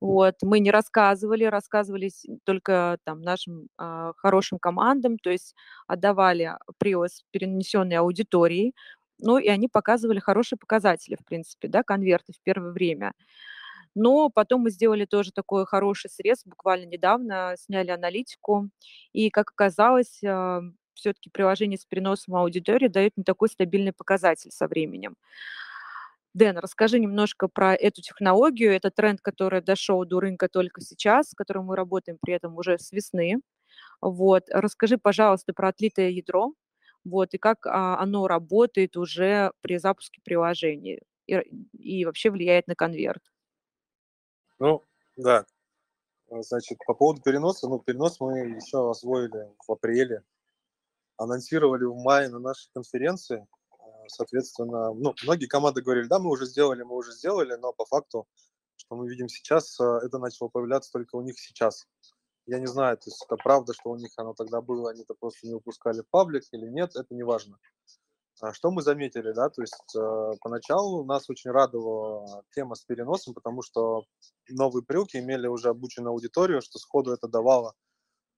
[0.00, 5.54] Вот, мы не рассказывали, рассказывались только там нашим а, хорошим командам, то есть
[5.88, 8.74] отдавали приос перенесенной аудитории,
[9.20, 13.12] ну и они показывали хорошие показатели, в принципе, да, конверты в первое время.
[13.96, 18.68] Но потом мы сделали тоже такой хороший срез, буквально недавно сняли аналитику,
[19.14, 20.60] и, как оказалось, а,
[20.94, 25.16] все-таки приложение с переносом аудитории дает не такой стабильный показатель со временем.
[26.34, 28.72] Дэн, расскажи немножко про эту технологию.
[28.72, 32.78] Это тренд, который дошел до рынка только сейчас, с которым мы работаем при этом уже
[32.78, 33.40] с весны.
[34.02, 34.44] Вот.
[34.50, 36.54] Расскажи, пожалуйста, про отлитое ядро,
[37.04, 41.36] вот, и как а, оно работает уже при запуске приложения и,
[41.78, 43.22] и вообще влияет на конверт.
[44.58, 44.82] Ну,
[45.16, 45.44] да.
[46.30, 50.22] А, значит, по поводу переноса, ну, перенос мы еще освоили в апреле,
[51.18, 53.46] анонсировали в мае на нашей конференции.
[53.70, 57.86] А, соответственно, ну, многие команды говорили, да, мы уже сделали, мы уже сделали, но по
[57.86, 58.26] факту,
[58.76, 61.86] что мы видим сейчас, а, это начало появляться только у них сейчас.
[62.46, 65.14] Я не знаю, то есть это правда, что у них оно тогда было, они это
[65.14, 67.58] просто не выпускали паблик или нет, это не важно.
[68.40, 73.32] А что мы заметили, да, то есть э, поначалу нас очень радовала тема с переносом,
[73.32, 74.04] потому что
[74.50, 77.72] новые прилки имели уже обученную аудиторию, что сходу это давало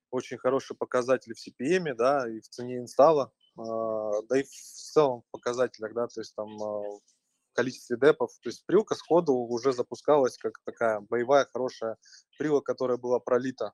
[0.09, 3.61] очень хорошие показатели в CPM, да, и в цене инсталла, э,
[4.29, 6.99] да и в целом показателях, да, то есть там э,
[7.51, 11.97] в количестве депов, то есть прилка сходу уже запускалась как такая боевая хорошая
[12.37, 13.73] прилка, которая была пролита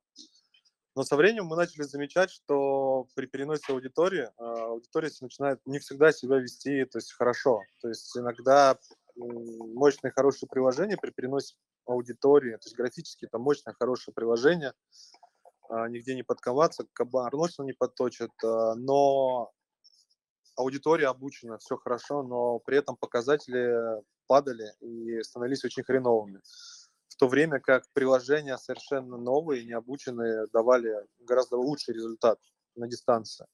[0.96, 6.12] но со временем мы начали замечать, что при переносе аудитории а, аудитория начинает не всегда
[6.14, 7.62] себя вести то есть, хорошо.
[7.82, 8.78] То есть иногда
[9.16, 11.56] мощное хорошее приложение при переносе
[11.86, 14.74] аудитории, то есть графически это мощное хорошее приложение,
[15.70, 17.30] а, нигде не подковаться, кабан
[17.60, 19.52] не подточит, а, но
[20.56, 26.42] аудитория обучена, все хорошо, но при этом показатели падали и становились очень хреновыми
[27.18, 32.40] то время как приложения совершенно новые, необученные, давали гораздо лучший результат
[32.76, 33.46] на дистанции.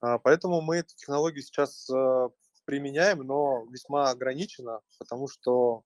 [0.00, 2.28] А, поэтому мы эту технологию сейчас э,
[2.64, 5.84] применяем, но весьма ограниченно, потому что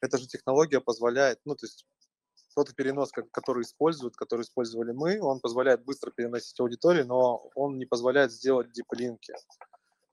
[0.00, 1.86] эта же технология позволяет, ну, то есть
[2.54, 7.84] тот перенос, который используют, который использовали мы, он позволяет быстро переносить аудиторию, но он не
[7.84, 9.34] позволяет сделать диплинки.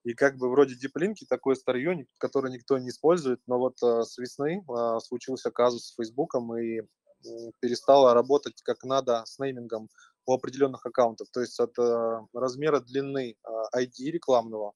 [0.04, 4.18] И как бы вроде диплинки такое старье, которое никто не использует, но вот э, с
[4.18, 6.82] весны э, случился казус с Фейсбуком и
[7.60, 9.88] перестала работать как надо с неймингом
[10.26, 11.28] у определенных аккаунтов.
[11.30, 14.74] То есть от э, размера длины э, ID рекламного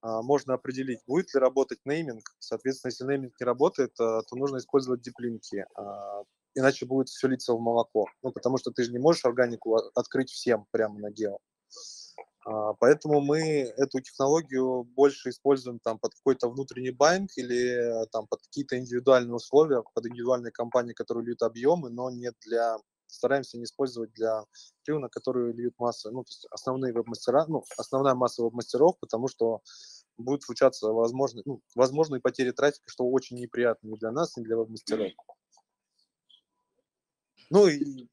[0.00, 2.22] а, можно определить, будет ли работать нейминг.
[2.38, 5.66] Соответственно, если нейминг не работает, то нужно использовать диплинки,
[6.54, 8.06] иначе будет все литься в молоко.
[8.22, 11.38] Ну, потому что ты же не можешь органику открыть всем прямо на гео.
[12.48, 13.40] А, поэтому мы
[13.76, 19.82] эту технологию больше используем там под какой-то внутренний банк или там под какие-то индивидуальные условия,
[19.94, 24.44] под индивидуальные компании, которые льют объемы, но не для стараемся не использовать для
[24.86, 29.60] на которые льют массы, ну, то есть основные веб-мастера, ну, основная масса веб-мастеров, потому что
[30.16, 34.56] будет случаться возможно, ну, возможные потери трафика, что очень неприятно ни для нас, ни для
[34.56, 35.12] веб-мастеров.
[37.50, 38.08] Ну и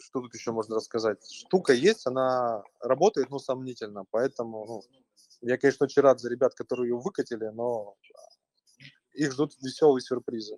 [0.00, 1.18] что тут еще можно рассказать?
[1.30, 4.82] Штука есть, она работает, но сомнительно, поэтому ну,
[5.42, 7.96] я, конечно, очень рад за ребят, которые ее выкатили, но
[9.14, 10.56] их ждут веселые сюрпризы.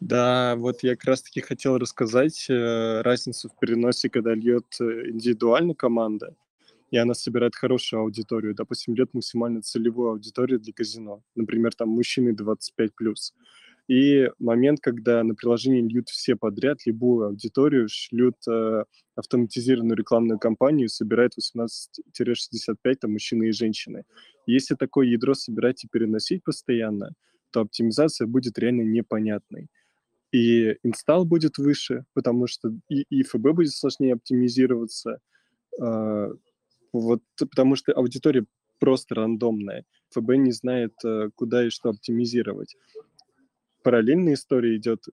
[0.00, 5.74] Да, вот я как раз-таки хотел рассказать э, разницу в переносе, когда льет э, индивидуально
[5.74, 6.34] команда,
[6.90, 8.54] и она собирает хорошую аудиторию.
[8.54, 11.22] Допустим, льет максимально целевую аудиторию для казино.
[11.36, 12.90] Например, там мужчины 25+.
[13.88, 18.84] И момент, когда на приложении льют все подряд, любую аудиторию, шлют э,
[19.16, 24.04] автоматизированную рекламную кампанию, собирает 18-65 там, мужчины и женщины.
[24.46, 27.12] Если такое ядро собирать и переносить постоянно,
[27.50, 29.68] то оптимизация будет реально непонятной.
[30.30, 35.18] И инсталл будет выше, потому что и, и ФБ будет сложнее оптимизироваться,
[35.80, 36.34] э,
[36.92, 38.46] вот, потому что аудитория
[38.78, 39.84] просто рандомная.
[40.14, 42.76] ФБ не знает, э, куда и что оптимизировать
[43.82, 45.04] параллельная история идет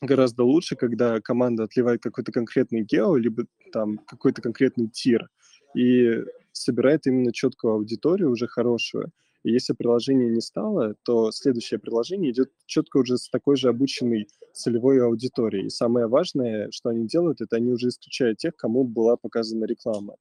[0.00, 5.28] гораздо лучше, когда команда отливает какой-то конкретный гео, либо там какой-то конкретный тир,
[5.76, 9.12] и собирает именно четкую аудиторию, уже хорошую.
[9.44, 14.28] И если приложение не стало, то следующее приложение идет четко уже с такой же обученной
[14.52, 15.66] целевой аудиторией.
[15.66, 20.16] И самое важное, что они делают, это они уже исключают тех, кому была показана реклама.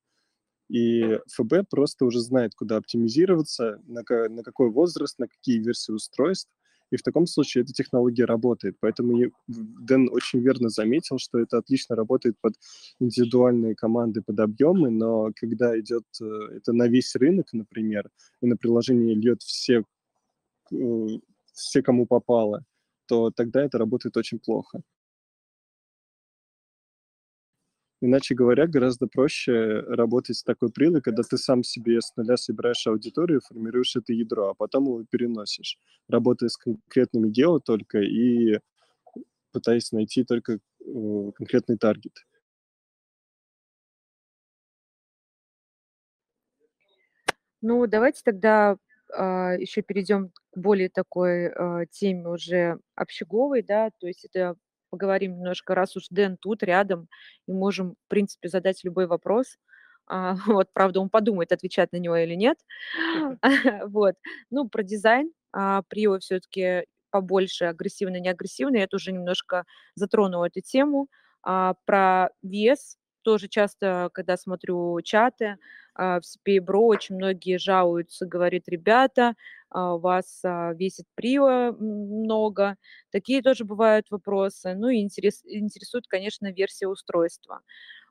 [0.69, 6.49] И ФБ просто уже знает, куда оптимизироваться, на, на какой возраст, на какие версии устройств,
[6.91, 8.77] и в таком случае эта технология работает.
[8.79, 12.55] Поэтому Дэн очень верно заметил, что это отлично работает под
[12.99, 16.25] индивидуальные команды, под объемы, но когда идет э,
[16.57, 18.09] это на весь рынок, например,
[18.41, 19.83] и на приложение льет все,
[20.71, 21.07] э,
[21.53, 22.65] все, кому попало,
[23.07, 24.81] то тогда это работает очень плохо.
[28.03, 32.87] Иначе говоря, гораздо проще работать с такой прилой, когда ты сам себе с нуля собираешь
[32.87, 38.57] аудиторию, формируешь это ядро, а потом его переносишь, работая с конкретными гео только и
[39.51, 42.25] пытаясь найти только э, конкретный таргет.
[47.61, 48.77] Ну, давайте тогда
[49.13, 54.55] а, еще перейдем к более такой а, теме уже общеговой, да, то есть это
[54.91, 57.09] поговорим немножко, раз уж Дэн тут рядом,
[57.47, 59.57] и можем, в принципе, задать любой вопрос.
[60.07, 62.57] А, вот, правда, он подумает, отвечать на него или нет.
[63.89, 64.15] Вот.
[64.51, 65.31] Ну, про дизайн.
[65.53, 68.77] А, Прио все-таки побольше агрессивно, не агрессивно.
[68.77, 71.07] Я тоже немножко затронула эту тему.
[71.43, 75.57] А, про вес тоже часто, когда смотрю чаты,
[75.93, 79.35] а, в CPA очень многие жалуются, говорят, ребята,
[79.69, 82.77] а, у вас а, весит прио много.
[83.11, 84.73] Такие тоже бывают вопросы.
[84.75, 87.61] Ну и интерес, интересует, конечно, версия устройства.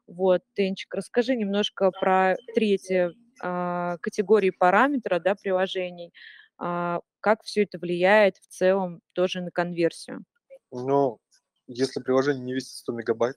[0.06, 3.10] Вот, Тенчик, расскажи немножко про третьи
[3.42, 6.12] а, категории параметра да, приложений.
[6.58, 10.24] Как все это влияет в целом тоже на конверсию?
[10.70, 11.18] Ну,
[11.66, 13.36] если приложение не весит 100 мегабайт,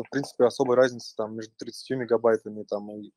[0.00, 3.12] то, в принципе, особой разницы там между 30 мегабайтами там, и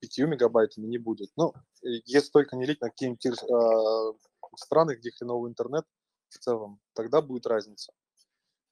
[0.00, 1.30] 5 мегабайтами не будет.
[1.34, 5.86] Ну, если только не лить на какие-нибудь э, страны, где хреновый интернет
[6.28, 7.90] в целом, тогда будет разница.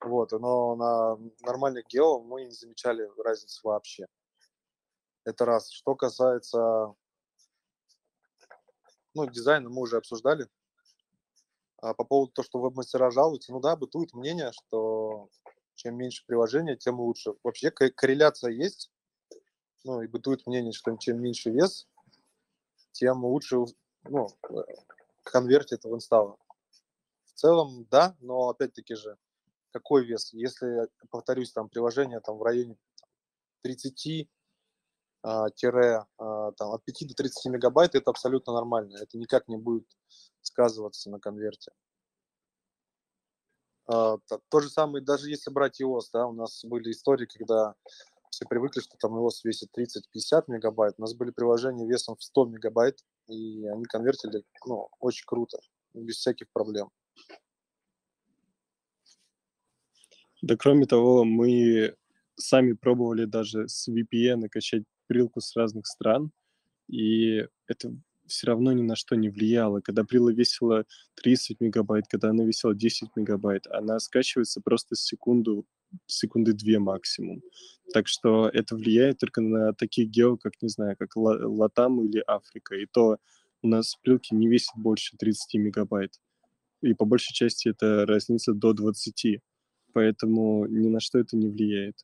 [0.04, 4.06] Вот, но на нормальных гео мы не замечали разницы вообще.
[5.24, 5.70] Это раз.
[5.70, 6.94] Что касается
[9.14, 10.48] ну, дизайна мы уже обсуждали.
[11.80, 15.30] А по поводу того, что веб-мастера жалуются, ну да, бытует мнение, что
[15.74, 17.34] чем меньше приложения, тем лучше.
[17.42, 18.90] Вообще корреляция есть,
[19.84, 21.88] ну и бытует мнение, что чем меньше вес,
[22.92, 23.58] тем лучше
[24.04, 24.28] ну,
[25.22, 26.38] конвертит в инсталл.
[27.24, 29.18] В целом, да, но опять-таки же,
[29.72, 30.32] какой вес?
[30.32, 32.76] Если, повторюсь, там приложение там, в районе
[33.62, 34.28] 30
[35.22, 38.98] а, а, там, от 5 до 30 мегабайт, это абсолютно нормально.
[38.98, 39.86] Это никак не будет
[40.42, 41.72] сказываться на конверте.
[43.86, 44.16] А,
[44.48, 47.74] то же самое, даже если брать iOS, да, у нас были истории, когда
[48.30, 50.94] все привыкли, что там iOS весит 30-50 мегабайт.
[50.98, 55.58] У нас были приложения весом в 100 мегабайт, и они конвертили, ну, очень круто,
[55.92, 56.90] без всяких проблем.
[60.42, 61.94] Да, кроме того, мы
[62.36, 66.32] сами пробовали даже с VPN качать прилку с разных стран,
[66.88, 67.94] и это
[68.26, 69.80] все равно ни на что не влияло.
[69.80, 70.84] Когда Прила весила
[71.16, 75.66] 30 мегабайт, когда она весила 10 мегабайт, она скачивается просто секунду,
[76.06, 77.42] секунды две максимум.
[77.92, 82.76] Так что это влияет только на такие гео, как, не знаю, как Латам или Африка.
[82.76, 83.18] И то
[83.62, 86.20] у нас прилки не весят больше 30 мегабайт.
[86.82, 89.40] И по большей части это разница до 20.
[89.92, 91.96] Поэтому ни на что это не влияет.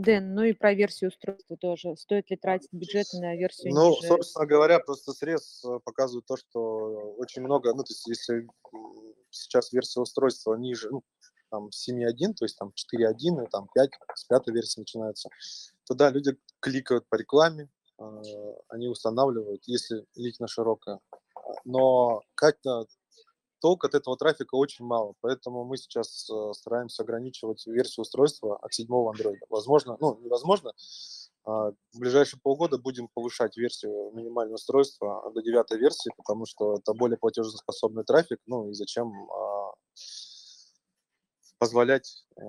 [0.00, 1.96] Дэн, ну и про версию устройства тоже.
[1.96, 4.08] Стоит ли тратить бюджет на версию Ну, ниже?
[4.08, 8.46] собственно говоря, просто срез э, показывает то, что очень много, ну, то есть если
[9.30, 11.02] сейчас версия устройства ниже, ну,
[11.50, 15.28] там 7.1, то есть там 4.1 и там 5, с пятой версии начинается,
[15.86, 18.02] то да, люди кликают по рекламе, э,
[18.68, 21.00] они устанавливают, если лично широкая.
[21.64, 22.86] Но как-то
[23.60, 28.72] толк от этого трафика очень мало, поэтому мы сейчас э, стараемся ограничивать версию устройства от
[28.74, 29.38] седьмого Android.
[29.48, 30.72] Возможно, ну, невозможно,
[31.44, 36.92] а, в ближайшие полгода будем повышать версию минимального устройства до девятой версии, потому что это
[36.92, 39.72] более платежеспособный трафик, ну и зачем а,
[41.58, 42.42] позволять а,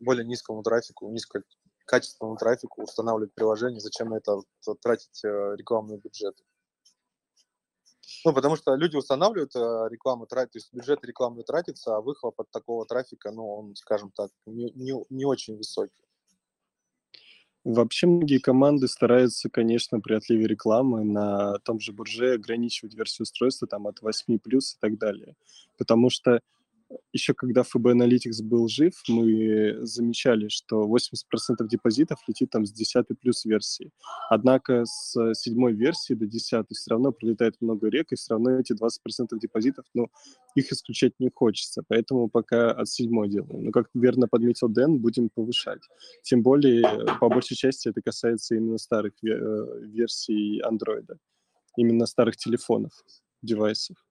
[0.00, 4.40] более низкому трафику, низкокачественному трафику устанавливать приложение, зачем на это
[4.82, 6.36] тратить э, рекламный бюджет.
[8.26, 12.40] Ну, потому что люди устанавливают э, рекламу, тратят, то есть бюджет рекламы тратится, а выхлоп
[12.40, 16.02] от такого трафика, ну, он, скажем так, не, не, не очень высокий.
[17.62, 23.68] Вообще многие команды стараются, конечно, при отливе рекламы на том же бурже ограничивать версию устройства
[23.68, 25.36] там от 8 плюс и так далее.
[25.78, 26.40] Потому что
[27.12, 33.06] еще когда FB Analytics был жив, мы замечали, что 80% депозитов летит там с 10
[33.20, 33.90] плюс версии.
[34.28, 38.72] Однако с седьмой версии до 10 все равно прилетает много рек, и все равно эти
[38.72, 40.08] 20% депозитов, ну,
[40.54, 41.82] их исключать не хочется.
[41.88, 43.64] Поэтому пока от седьмой делаем.
[43.64, 45.82] Но, как верно подметил Дэн, будем повышать.
[46.22, 46.82] Тем более,
[47.20, 49.28] по большей части, это касается именно старых э,
[49.82, 51.16] версий Android.
[51.76, 52.92] Именно старых телефонов,
[53.42, 54.05] девайсов.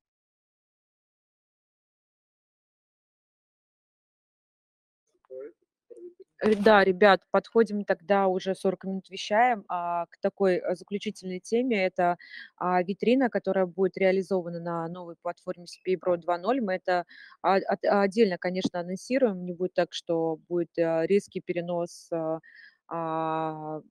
[6.54, 11.86] Да, ребят, подходим тогда уже 40 минут вещаем а, к такой э, заключительной теме.
[11.86, 12.18] Это
[12.58, 16.62] а, витрина, которая будет реализована на новой платформе Pro 2.0.
[16.62, 17.06] Мы это
[17.42, 19.44] а, от, отдельно, конечно, анонсируем.
[19.46, 22.40] Не будет так, что будет а, резкий перенос а,
[22.88, 23.82] а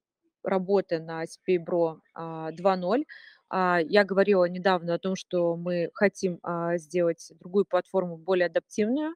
[0.45, 3.05] работы на Pro а, 2.0.
[3.51, 9.15] А, я говорила недавно о том, что мы хотим а, сделать другую платформу более адаптивную,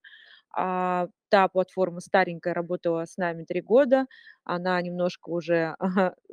[0.57, 4.07] а, та платформа старенькая, работала с нами три года,
[4.45, 5.76] она немножко уже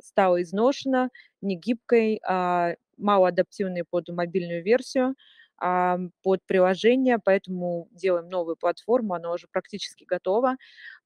[0.00, 1.10] стала изношена,
[1.42, 5.14] не гибкой, а, малоадаптивной под мобильную версию,
[5.58, 10.56] а, под приложение, поэтому делаем новую платформу, она уже практически готова.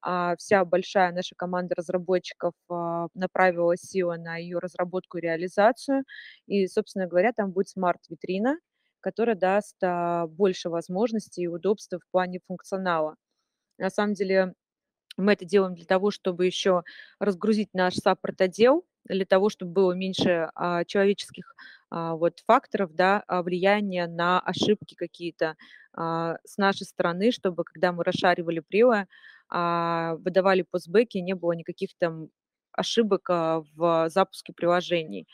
[0.01, 2.53] А, вся большая наша команда разработчиков
[3.13, 6.03] направила силы на ее разработку и реализацию,
[6.47, 8.57] и, собственно говоря, там будет смарт-витрина,
[9.01, 9.77] которая даст
[10.29, 13.15] больше возможностей и удобства в плане функционала.
[13.77, 14.53] На самом деле
[15.17, 16.83] мы это делаем для того, чтобы еще
[17.19, 21.55] разгрузить наш саппорт-отдел, для того, чтобы было меньше а, человеческих
[21.89, 25.55] а, вот, факторов, да, а, влияния на ошибки какие-то
[25.93, 29.07] а, с нашей стороны, чтобы когда мы расшаривали прилы,
[29.49, 32.29] а, выдавали постбеки, не было никаких там
[32.73, 35.27] ошибок а, в запуске приложений.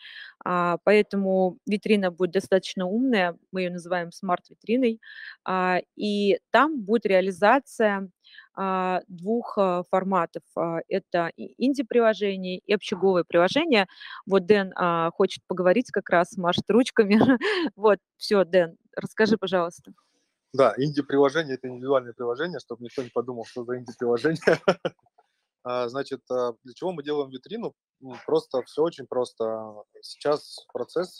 [0.44, 5.00] А, поэтому витрина будет достаточно умная, мы ее называем смарт-витриной,
[5.46, 8.10] а, и там будет реализация
[9.08, 9.56] двух
[9.92, 10.42] форматов.
[10.90, 13.86] Это инди-приложение и общеговое приложение.
[14.26, 14.74] Вот Дэн
[15.12, 17.20] хочет поговорить как раз, машет ручками.
[17.76, 19.94] Вот, все, Дэн, расскажи, пожалуйста.
[20.54, 24.60] Да, инди-приложение– это индивидуальное приложение, чтобы никто не подумал, что за инди-приложение.
[25.70, 27.74] А, значит, а, для чего мы делаем витрину?
[28.26, 29.84] Просто все очень просто.
[30.02, 31.20] Сейчас процесс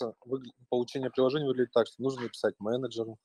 [0.70, 3.18] получения приложения выглядит так, что нужно написать менеджеру,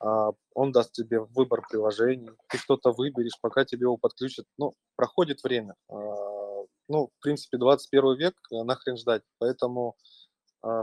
[0.00, 4.44] а, он даст тебе выбор приложений, ты что-то выберешь, пока тебе его подключат.
[4.58, 5.76] Ну, проходит время.
[5.88, 9.22] Ну, в принципе, 21 век, нахрен ждать.
[9.38, 9.96] Поэтому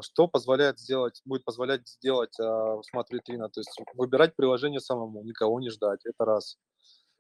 [0.02, 3.50] что позволяет сделать, будет позволять сделать смарт-витрина?
[3.50, 6.58] То есть выбирать приложение самому, никого не ждать, это раз.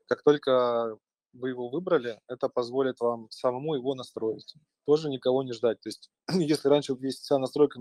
[0.07, 0.97] Как только
[1.33, 4.55] вы его выбрали, это позволит вам самому его настроить.
[4.85, 5.79] Тоже никого не ждать.
[5.81, 7.79] То есть, если раньше вся настройка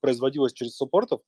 [0.00, 1.20] производилась через суппортов,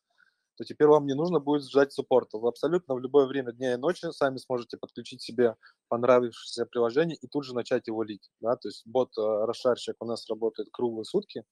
[0.57, 2.39] то теперь вам не нужно будет ждать суппорта.
[2.39, 5.57] Вы абсолютно в любое время дня и ночи сами сможете подключить себе
[5.89, 8.31] понравившееся приложение и тут же начать его лить.
[8.41, 8.57] Да?
[8.57, 11.45] То есть бот-расшарщик у нас работает круглые сутки,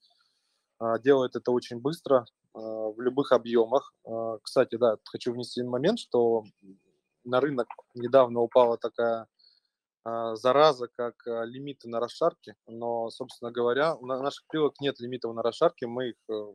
[0.79, 3.95] а, делает это очень быстро, а, в любых объемах.
[4.05, 6.45] А, кстати, да, хочу внести момент, что
[7.25, 9.27] на рынок недавно упала такая
[10.05, 15.43] зараза, как а, лимиты на расшарке, но, собственно говоря, у наших прилог нет лимитов на
[15.43, 16.53] расшарке, мы их э,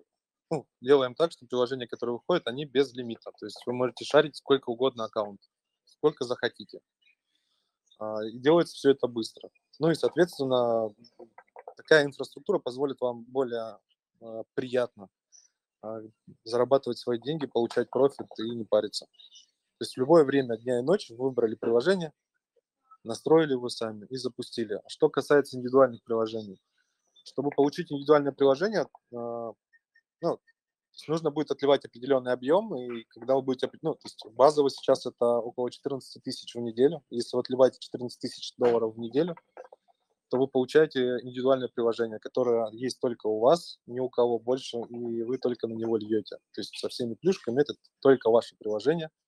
[0.49, 3.31] ну, делаем так, что приложения, которые выходят, они без лимита.
[3.37, 5.41] То есть вы можете шарить сколько угодно аккаунт,
[5.85, 6.79] сколько захотите.
[7.99, 9.49] А, и делается все это быстро.
[9.79, 10.93] Ну и, соответственно,
[11.77, 13.77] такая инфраструктура позволит вам более
[14.55, 15.09] приятно
[16.43, 19.05] зарабатывать свои деньги, получать профит и не париться.
[19.05, 22.11] То есть в любое время дня и ночи вы выбрали приложение,
[23.05, 24.73] настроили его сами и запустили.
[24.73, 26.59] А что касается индивидуальных приложений,
[27.23, 29.53] чтобы получить индивидуальное приложение, а,
[30.21, 30.39] ну,
[31.07, 35.25] нужно будет отливать определенный объем, и когда вы будете, ну, то есть базово сейчас это
[35.25, 37.03] около 14 тысяч в неделю.
[37.09, 39.35] Если вы отливаете 14 тысяч долларов в неделю,
[40.29, 45.21] то вы получаете индивидуальное приложение, которое есть только у вас, ни у кого больше, и
[45.23, 46.37] вы только на него льете.
[46.53, 49.09] То есть со всеми плюшками это только ваше приложение–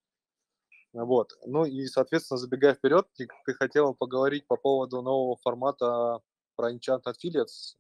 [0.94, 1.32] вот.
[1.46, 6.20] Ну и, соответственно, забегая вперед, ты, ты хотела поговорить по поводу нового формата
[6.56, 7.78] про Enchant Affiliates.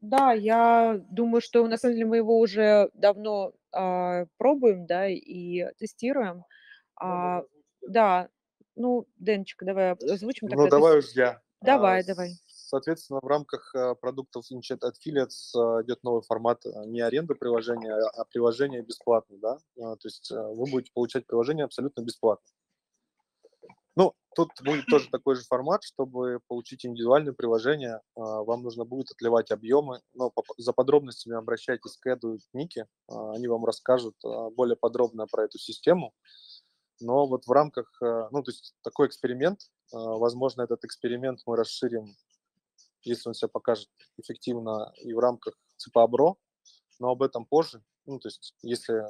[0.00, 5.64] Да, я думаю, что на самом деле мы его уже давно а, пробуем, да, и
[5.78, 6.44] тестируем.
[6.96, 7.42] А,
[7.80, 8.28] да,
[8.74, 10.48] ну, Денчик, давай озвучим.
[10.48, 11.40] Ну, давай уж я.
[11.62, 12.32] Давай, а, давай.
[12.68, 17.94] Соответственно, в рамках э, продуктов Inchat Affiliates э, идет новый формат э, не аренда приложения,
[17.94, 22.44] а приложение бесплатно, да, то есть вы будете получать приложение абсолютно бесплатно.
[23.94, 29.52] Ну, тут будет тоже такой же формат, чтобы получить индивидуальное приложение, вам нужно будет отливать
[29.52, 34.16] объемы, но за подробностями обращайтесь к Эду и Нике, они вам расскажут
[34.56, 36.12] более подробно про эту систему,
[37.00, 39.60] но вот в рамках, ну, то есть такой эксперимент,
[39.92, 42.16] возможно, этот эксперимент мы расширим
[43.06, 43.88] если он себя покажет
[44.18, 46.36] эффективно и в рамках ЦПАБРО,
[46.98, 47.82] но об этом позже.
[48.06, 49.04] Ну, то есть, если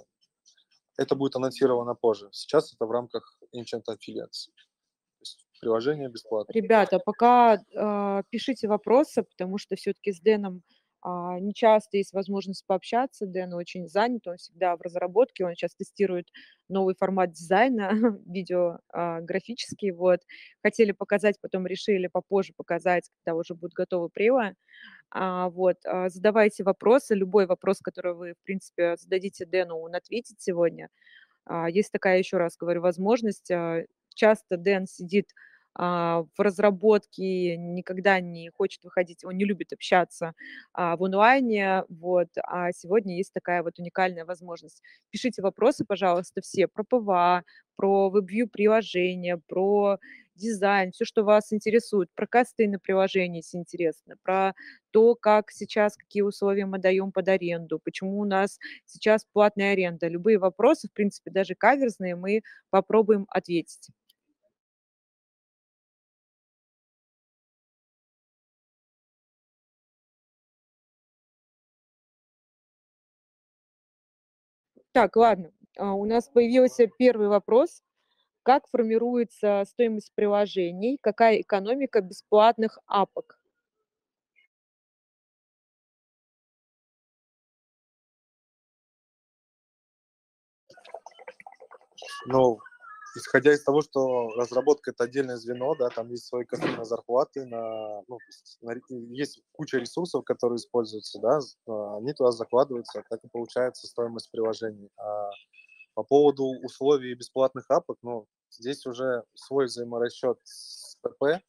[0.96, 2.28] это будет анонсировано позже.
[2.32, 4.50] Сейчас это в рамках Ancient Affiliates.
[5.60, 6.52] Приложение бесплатно.
[6.52, 10.62] Ребята, пока э, пишите вопросы, потому что все-таки с Дэном
[11.08, 13.26] а, не часто есть возможность пообщаться.
[13.26, 16.26] Дэн очень занят, он всегда в разработке, он сейчас тестирует
[16.68, 17.90] новый формат дизайна,
[18.26, 20.22] видео а, графический, вот.
[20.64, 24.54] Хотели показать, потом решили попозже показать, когда уже будут готовы прила.
[25.10, 30.40] А, вот, а, задавайте вопросы, любой вопрос, который вы, в принципе, зададите Дэну, он ответит
[30.40, 30.88] сегодня.
[31.68, 33.52] Есть такая, еще раз говорю, возможность.
[34.16, 35.30] Часто Дэн сидит
[35.78, 40.32] в разработке, никогда не хочет выходить, он не любит общаться
[40.72, 44.82] а, в онлайне, вот, а сегодня есть такая вот уникальная возможность.
[45.10, 47.42] Пишите вопросы, пожалуйста, все про ПВА,
[47.76, 49.98] про WebView приложения, про
[50.34, 54.54] дизайн, все, что вас интересует, про касты на приложении, если интересно, про
[54.90, 60.08] то, как сейчас, какие условия мы даем под аренду, почему у нас сейчас платная аренда.
[60.08, 63.88] Любые вопросы, в принципе, даже каверзные, мы попробуем ответить.
[74.96, 75.52] Так, ладно.
[75.76, 77.82] А, у нас появился первый вопрос.
[78.42, 80.96] Как формируется стоимость приложений?
[81.02, 83.38] Какая экономика бесплатных апок?
[92.24, 92.58] Ну,
[93.16, 97.44] исходя из того, что разработка это отдельное звено, да, там есть свои косты на зарплаты,
[97.46, 98.18] на, ну,
[98.62, 98.74] на,
[99.10, 104.90] есть куча ресурсов, которые используются, да, а, они туда закладываются, так и получается стоимость приложений.
[104.98, 105.30] А
[105.94, 111.42] по поводу условий бесплатных апок, ну, здесь уже свой взаиморасчет с ПП,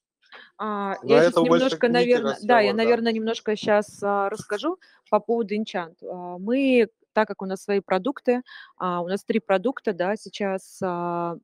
[0.57, 4.77] а, я сейчас немножко, наверное, да, я, наверное, немножко сейчас а, расскажу
[5.09, 5.95] по поводу Enchant.
[6.01, 8.41] А, мы, так как у нас свои продукты,
[8.77, 11.37] а, у нас три продукта, да, сейчас а,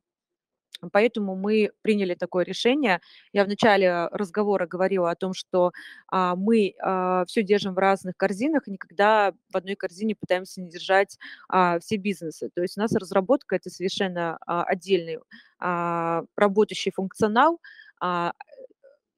[0.92, 3.00] Поэтому мы приняли такое решение.
[3.32, 5.72] Я в начале разговора говорила о том, что
[6.08, 11.18] а, мы а, все держим в разных корзинах, никогда в одной корзине пытаемся не держать
[11.48, 12.50] а, все бизнесы.
[12.54, 15.18] То есть у нас разработка это совершенно а, отдельный
[15.58, 17.60] а, работающий функционал.
[18.00, 18.32] А,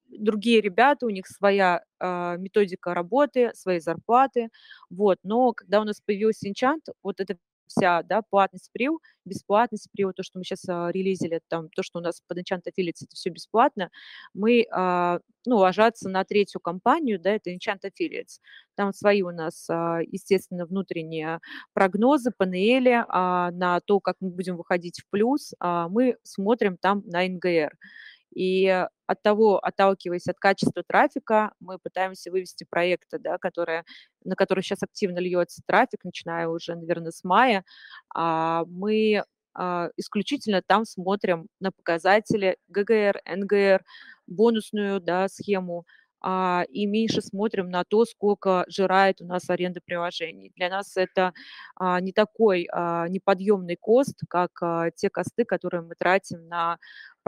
[0.09, 4.49] другие ребята, у них своя а, методика работы, свои зарплаты,
[4.89, 5.19] вот.
[5.23, 7.37] Но когда у нас появился Enchant, вот это
[7.67, 11.99] вся, да, платность прил, бесплатность прил, то, что мы сейчас а, релизили, там, то, что
[11.99, 13.89] у нас под Enchant Affiliates, это все бесплатно,
[14.33, 18.39] мы, а, ну, ложатся на третью компанию, да, это Enchant Affiliates.
[18.75, 21.39] Там свои у нас, а, естественно, внутренние
[21.73, 27.71] прогнозы, панели на то, как мы будем выходить в плюс, мы смотрим там на НГР.
[28.33, 28.67] И
[29.07, 33.83] от того, отталкиваясь от качества трафика, мы пытаемся вывести проекты, да, которые,
[34.23, 37.63] на которые сейчас активно льется трафик, начиная уже, наверное, с мая.
[38.13, 39.23] А мы
[39.57, 43.83] а, исключительно там смотрим на показатели ГГР, НГР,
[44.27, 45.85] бонусную да, схему,
[46.21, 50.51] а, и меньше смотрим на то, сколько жирает у нас аренда приложений.
[50.55, 51.33] Для нас это
[51.75, 52.67] а, не такой
[53.09, 54.51] неподъемный кост, как
[54.95, 56.77] те косты, которые мы тратим на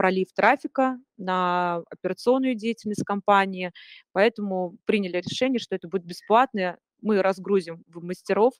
[0.00, 3.70] пролив трафика, на операционную деятельность компании.
[4.12, 8.54] Поэтому приняли решение, что это будет бесплатно, мы разгрузим в мастеров.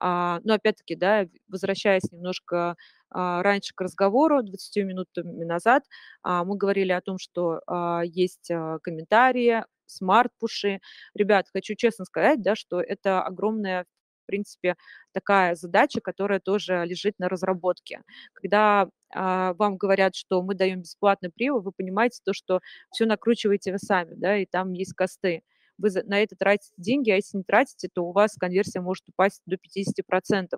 [0.00, 2.76] Но опять-таки, да, возвращаясь немножко
[3.10, 5.82] раньше к разговору, 20 минутами назад,
[6.22, 7.60] мы говорили о том, что
[8.04, 8.52] есть
[8.84, 10.78] комментарии, смарт-пуши.
[11.14, 13.84] Ребят, хочу честно сказать, да, что это огромная
[14.24, 14.74] в принципе,
[15.12, 18.00] такая задача, которая тоже лежит на разработке.
[18.32, 22.60] Когда а, вам говорят, что мы даем бесплатный привод, вы понимаете то, что
[22.90, 25.42] все накручиваете вы сами, да, и там есть косты
[25.78, 29.42] вы на это тратите деньги, а если не тратите, то у вас конверсия может упасть
[29.46, 30.56] до 50%.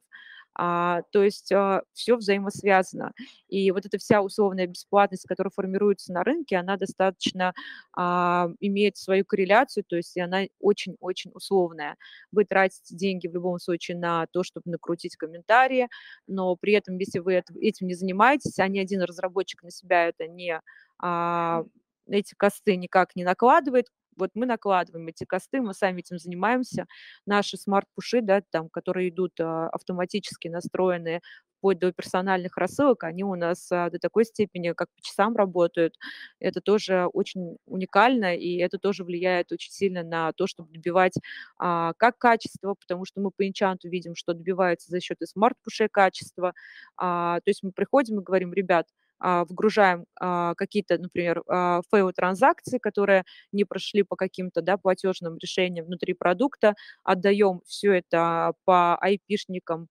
[0.58, 3.12] А, то есть а, все взаимосвязано.
[3.48, 7.52] И вот эта вся условная бесплатность, которая формируется на рынке, она достаточно
[7.94, 11.96] а, имеет свою корреляцию, то есть она очень-очень условная.
[12.32, 15.88] Вы тратите деньги в любом случае на то, чтобы накрутить комментарии,
[16.26, 20.26] но при этом, если вы этим не занимаетесь, а ни один разработчик на себя это
[20.26, 20.60] не
[21.02, 21.64] а,
[22.08, 26.86] эти косты никак не накладывает, вот мы накладываем эти косты, мы сами этим занимаемся.
[27.26, 31.20] Наши смарт-пуши, да, там, которые идут а, автоматически настроенные
[31.58, 35.94] вплоть до персональных рассылок, они у нас а, до такой степени, как по часам работают.
[36.40, 41.14] Это тоже очень уникально, и это тоже влияет очень сильно на то, чтобы добивать
[41.58, 45.88] а, как качество, потому что мы по инчанту видим, что добивается за счет и смарт-пушей
[45.88, 46.52] качества.
[46.98, 48.86] То есть мы приходим и говорим, ребят,
[49.20, 56.14] вгружаем а, какие-то, например, а, фейл-транзакции, которые не прошли по каким-то да, платежным решениям внутри
[56.14, 59.88] продукта, отдаем все это по IP-шникам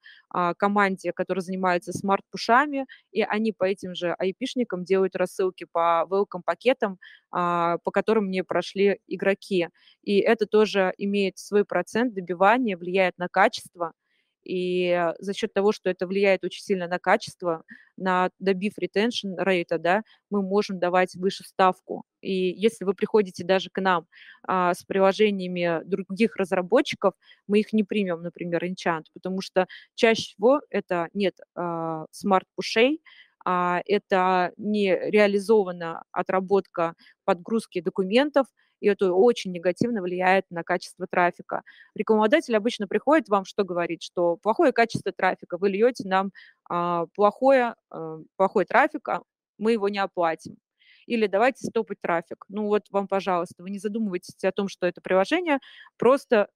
[0.58, 7.00] команде, которая занимается смарт-пушами, и они по этим же IP-шникам делают рассылки по welcome-пакетам,
[7.32, 9.70] по которым не прошли игроки.
[10.04, 13.94] И это тоже имеет свой процент добивания, влияет на качество–
[14.46, 17.64] и за счет того, что это влияет очень сильно на качество,
[17.98, 22.04] на добив retention рейта, да, мы можем давать выше ставку.
[22.22, 24.06] И если вы приходите даже к нам
[24.44, 27.14] а, с приложениями других разработчиков,
[27.48, 33.02] мы их не примем, например, Enchant, потому что чаще всего это нет а, смарт-пушей,
[33.46, 38.48] а, это не реализована отработка подгрузки документов,
[38.80, 41.62] и это очень негативно влияет на качество трафика.
[41.96, 46.32] Рекламодатель обычно приходит вам что говорит, что плохое качество трафика, вы льете нам
[46.70, 49.22] а, плохое, а, плохой трафик, а
[49.58, 50.58] мы его не оплатим.
[51.06, 52.46] Или давайте стопать трафик.
[52.50, 55.60] Ну вот вам, пожалуйста, вы не задумывайтесь о том, что это приложение
[55.98, 56.50] просто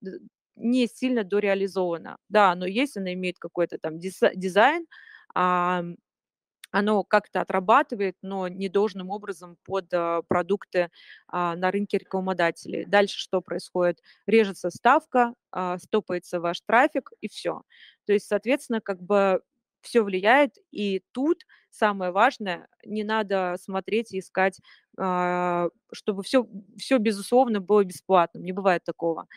[0.55, 2.17] не сильно дореализовано.
[2.29, 4.85] Да, оно есть, оно имеет какой-то там дизайн,
[6.71, 10.89] оно как-то отрабатывает, но не должным образом под а, продукты
[11.27, 12.85] а, на рынке рекламодателей.
[12.85, 13.99] Дальше что происходит?
[14.27, 17.61] Режется ставка, а, стопается ваш трафик и все.
[18.05, 19.41] То есть, соответственно, как бы
[19.81, 24.59] все влияет, и тут самое важное, не надо смотреть и искать,
[24.95, 26.45] чтобы все,
[26.77, 29.27] все безусловно было бесплатным, не бывает такого.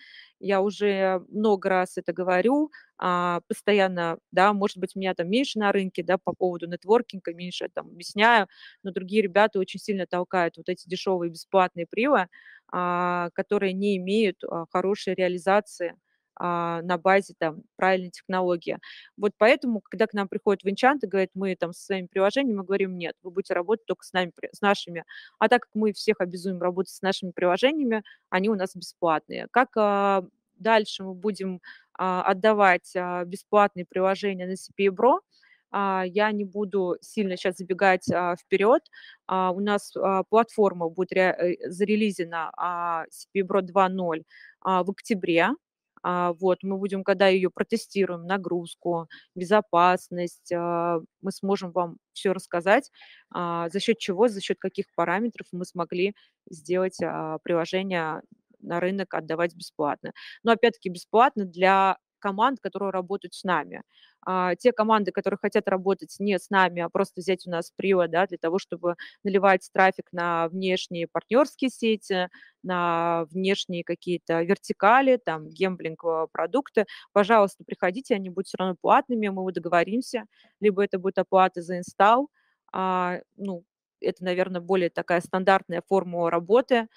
[0.43, 5.71] Я уже много раз это говорю, а, постоянно, да, может быть, меня там меньше на
[5.73, 8.49] рынке, да, по поводу нетворкинга, меньше там объясняю,
[8.83, 12.27] но другие ребята очень сильно толкают вот эти дешевые бесплатные привы,
[12.73, 15.95] а, которые не имеют а, хорошей реализации
[16.39, 18.79] на базе там правильной технологии.
[19.17, 22.59] Вот поэтому, когда к нам приходят в Enchant и говорят, мы там со своими приложениями,
[22.59, 25.05] мы говорим, нет, вы будете работать только с нами, с нашими.
[25.39, 29.47] А так как мы всех обязуем работать с нашими приложениями, они у нас бесплатные.
[29.51, 29.77] Как
[30.63, 31.61] дальше мы будем
[31.95, 35.21] а, отдавать а, бесплатные приложения на CPA Bro.
[35.71, 38.07] А, я не буду сильно сейчас забегать
[38.41, 38.83] вперед.
[39.29, 39.95] У нас
[40.29, 44.25] платформа будет э, зарелизена CPA Bro 2.0
[44.65, 45.49] в октябре.
[46.05, 52.91] Вот, мы будем, когда ее протестируем, нагрузку, безопасность, мы сможем вам все рассказать,
[53.35, 56.15] за счет чего, за счет каких параметров мы смогли
[56.51, 56.99] сделать
[57.45, 58.23] приложение
[58.61, 60.13] на рынок отдавать бесплатно.
[60.45, 63.83] Но опять-таки бесплатно для команд, которые работают с нами.
[64.25, 68.11] А, те команды, которые хотят работать не с нами, а просто взять у нас привод,
[68.11, 72.29] да, для того, чтобы наливать трафик на внешние партнерские сети,
[72.63, 76.27] на внешние какие-то вертикали, там, гемблинг э,
[77.13, 80.25] пожалуйста, приходите, они будут все равно платными, мы договоримся,
[80.61, 82.29] либо это будет оплата за инсталл,
[82.73, 83.65] а, ну,
[84.01, 86.89] это, наверное, более такая стандартная формула работы,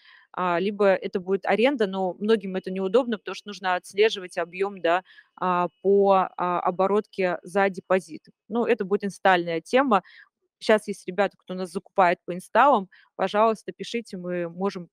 [0.59, 5.03] либо это будет аренда, но многим это неудобно, потому что нужно отслеживать объем да,
[5.35, 8.27] а, по а, оборотке за депозит.
[8.49, 10.03] Ну, это будет инстальная тема.
[10.59, 14.89] Сейчас есть ребята, кто нас закупает по инсталлам, пожалуйста, пишите, мы можем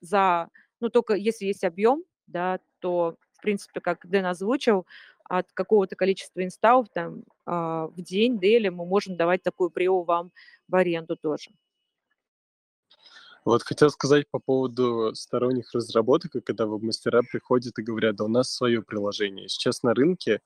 [0.00, 0.48] за,
[0.80, 4.86] ну, только если есть объем, да, то, в принципе, как Дэн озвучил,
[5.28, 10.32] от какого-то количества инсталлов там в день, дели мы можем давать такую прио вам
[10.68, 11.50] в аренду тоже.
[13.44, 18.50] Вот хотел сказать по поводу сторонних разработок, когда мастера приходят и говорят, да у нас
[18.50, 19.48] свое приложение.
[19.48, 20.40] Сейчас на рынке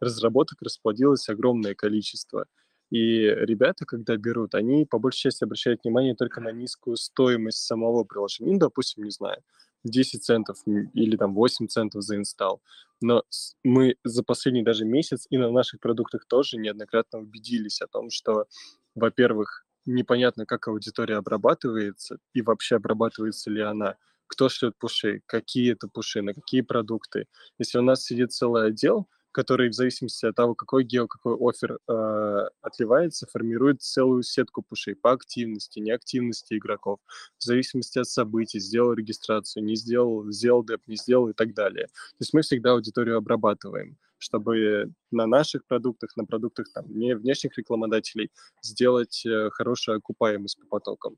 [0.00, 2.46] разработок расплодилось огромное количество.
[2.90, 8.04] И ребята, когда берут, они по большей части обращают внимание только на низкую стоимость самого
[8.04, 8.52] приложения.
[8.52, 9.42] Ну, допустим, не знаю,
[9.82, 12.62] 10 центов или там 8 центов за инсталл.
[13.00, 13.24] Но
[13.64, 18.46] мы за последний даже месяц и на наших продуктах тоже неоднократно убедились о том, что,
[18.94, 25.88] во-первых, непонятно, как аудитория обрабатывается и вообще обрабатывается ли она, кто шлет пуши, какие это
[25.88, 27.26] пуши, на какие продукты.
[27.58, 31.78] Если у нас сидит целый отдел, который в зависимости от того, какой гео, какой офер
[31.88, 37.00] э, отливается, формирует целую сетку пушей по активности, неактивности игроков,
[37.38, 41.86] в зависимости от событий, сделал регистрацию, не сделал, сделал деп, не сделал и так далее.
[41.86, 47.56] То есть мы всегда аудиторию обрабатываем чтобы на наших продуктах, на продуктах там, не внешних
[47.58, 48.30] рекламодателей
[48.62, 51.16] сделать э, хорошую окупаемость по потокам.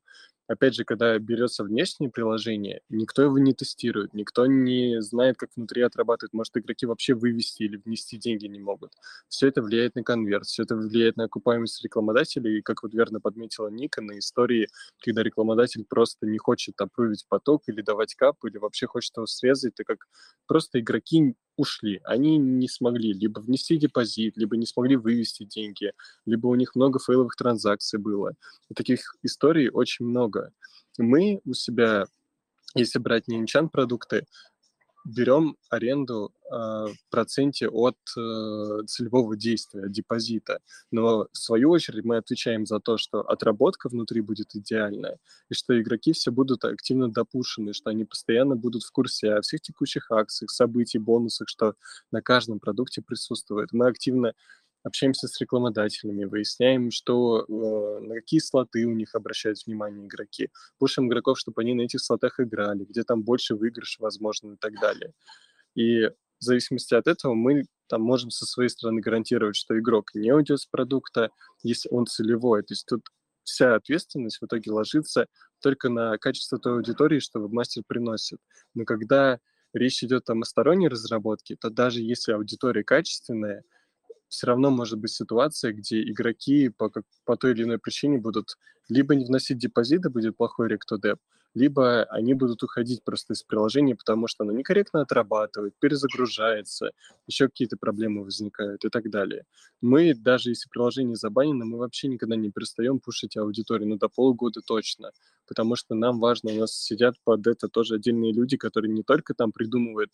[0.49, 5.83] Опять же, когда берется внешнее приложение, никто его не тестирует, никто не знает, как внутри
[5.83, 6.33] отрабатывает.
[6.33, 8.93] Может, игроки вообще вывести или внести деньги не могут.
[9.29, 12.49] Все это влияет на конверт, все это влияет на окупаемость рекламодателя.
[12.51, 14.69] И, как вот верно подметила Ника, на истории,
[15.01, 19.75] когда рекламодатель просто не хочет опрувить поток или давать кап, или вообще хочет его срезать,
[19.75, 20.07] так как
[20.47, 22.01] просто игроки ушли.
[22.05, 25.93] Они не смогли либо внести депозит, либо не смогли вывести деньги,
[26.27, 28.35] либо у них много фейловых транзакций было.
[28.69, 30.36] И таких историй очень много.
[30.99, 32.07] Мы у себя,
[32.75, 34.25] если брать не продукты,
[35.07, 40.59] берем аренду э, проценте от э, целевого действия, депозита.
[40.91, 45.19] Но в свою очередь мы отвечаем за то, что отработка внутри будет идеальная,
[45.49, 49.61] и что игроки все будут активно допушены, что они постоянно будут в курсе о всех
[49.61, 51.75] текущих акциях, событий, бонусах, что
[52.11, 53.73] на каждом продукте присутствует.
[53.73, 54.35] Мы активно
[54.87, 61.09] общаемся с рекламодателями, выясняем, что, э, на какие слоты у них обращают внимание игроки, пушим
[61.09, 65.13] игроков, чтобы они на этих слотах играли, где там больше выигрыш возможно и так далее.
[65.75, 70.33] И в зависимости от этого мы там можем со своей стороны гарантировать, что игрок не
[70.33, 71.31] уйдет с продукта,
[71.65, 72.63] если он целевой.
[72.63, 73.03] То есть тут
[73.43, 75.27] вся ответственность в итоге ложится
[75.63, 78.39] только на качество той аудитории, что вебмастер приносит.
[78.75, 79.41] Но когда
[79.73, 83.65] речь идет там о сторонней разработке, то даже если аудитория качественная–
[84.29, 88.57] все равно может быть ситуация, где игроки по, как, по той или иной причине будут
[88.89, 91.19] либо не вносить депозиты, будет плохой ректодеп,
[91.55, 96.91] либо они будут уходить просто из приложения, потому что оно некорректно отрабатывает, перезагружается,
[97.27, 99.45] еще какие-то проблемы возникают и так далее.
[99.81, 104.61] Мы, даже если приложение забанено, мы вообще никогда не перестаем пушить аудиторию, ну, до полугода
[104.61, 105.13] точно,
[105.49, 109.33] потому что нам важно, у нас сидят под это тоже отдельные люди, которые не только
[109.33, 110.11] там придумывают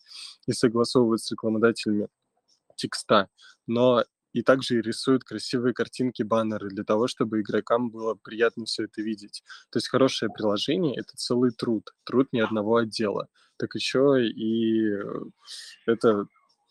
[0.47, 2.07] и согласовывают с рекламодателями,
[2.75, 3.27] текста,
[3.67, 4.03] но
[4.33, 9.43] и также рисуют красивые картинки, баннеры для того, чтобы игрокам было приятно все это видеть.
[9.69, 13.27] То есть хорошее приложение— это целый труд, труд не одного отдела.
[13.57, 14.91] Так еще и
[15.85, 16.25] это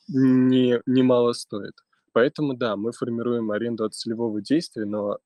[0.09, 1.75] не, немало стоит.
[2.13, 5.19] Поэтому, да, мы формируем аренду от целевого действия, но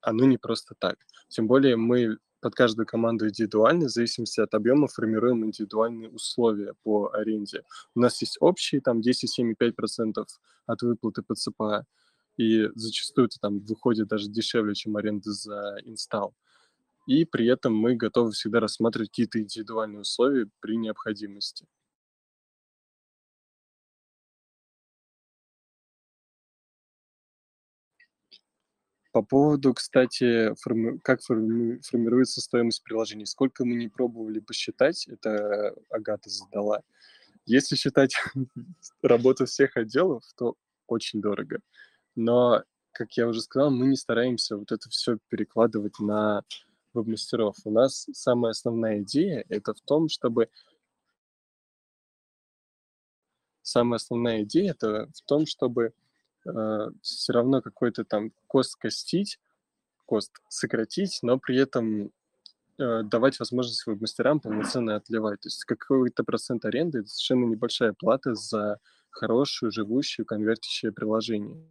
[0.00, 0.96] оно не просто так.
[1.28, 7.10] Тем более мы под каждую команду индивидуально, в зависимости от объема формируем индивидуальные условия по
[7.12, 7.62] аренде.
[7.94, 10.26] У нас есть общие, там 10-7,5%
[10.66, 11.86] от выплаты по ЦПА,
[12.36, 16.34] и зачастую это там выходит даже дешевле, чем аренда за инсталл.
[17.06, 21.66] И при этом мы готовы всегда рассматривать какие-то индивидуальные условия при необходимости.
[29.12, 30.98] По поводу, кстати, форми...
[30.98, 31.78] как форми...
[31.82, 33.26] формируется стоимость приложений.
[33.26, 36.82] Сколько мы не пробовали посчитать, это Агата задала.
[37.44, 38.16] Если считать
[39.02, 40.56] работу всех отделов, то
[40.86, 41.60] очень дорого.
[42.14, 46.42] Но, как я уже сказал, мы не стараемся вот это все перекладывать на
[46.94, 47.56] веб-мастеров.
[47.64, 50.48] У нас самая основная идея— это в том, чтобы
[53.62, 55.92] самая основная идея это в том, чтобы
[56.46, 59.38] э, все равно какой-то там кост костить,
[60.06, 62.12] кост сократить, но при этом
[62.78, 65.40] э, давать возможность веб-мастерам полноценно отливать.
[65.40, 68.78] То есть какой-то процент аренды– это совершенно небольшая плата за
[69.10, 71.64] хорошую, живущую, конвертящее приложение.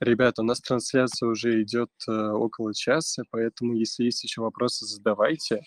[0.00, 5.62] Ребята, у нас трансляция уже идет э, около часа, поэтому если есть еще вопросы, задавайте.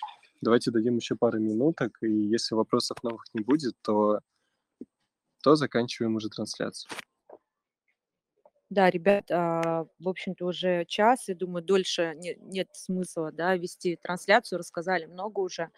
[0.45, 4.19] Давайте дадим еще пару минуток, и если вопросов новых не будет, то,
[5.41, 6.91] то заканчиваем уже трансляцию.
[8.69, 13.95] Да, ребят, а, в общем-то, уже час, и думаю, дольше не- нет смысла, да, вести
[13.95, 15.71] трансляцию, рассказали много уже.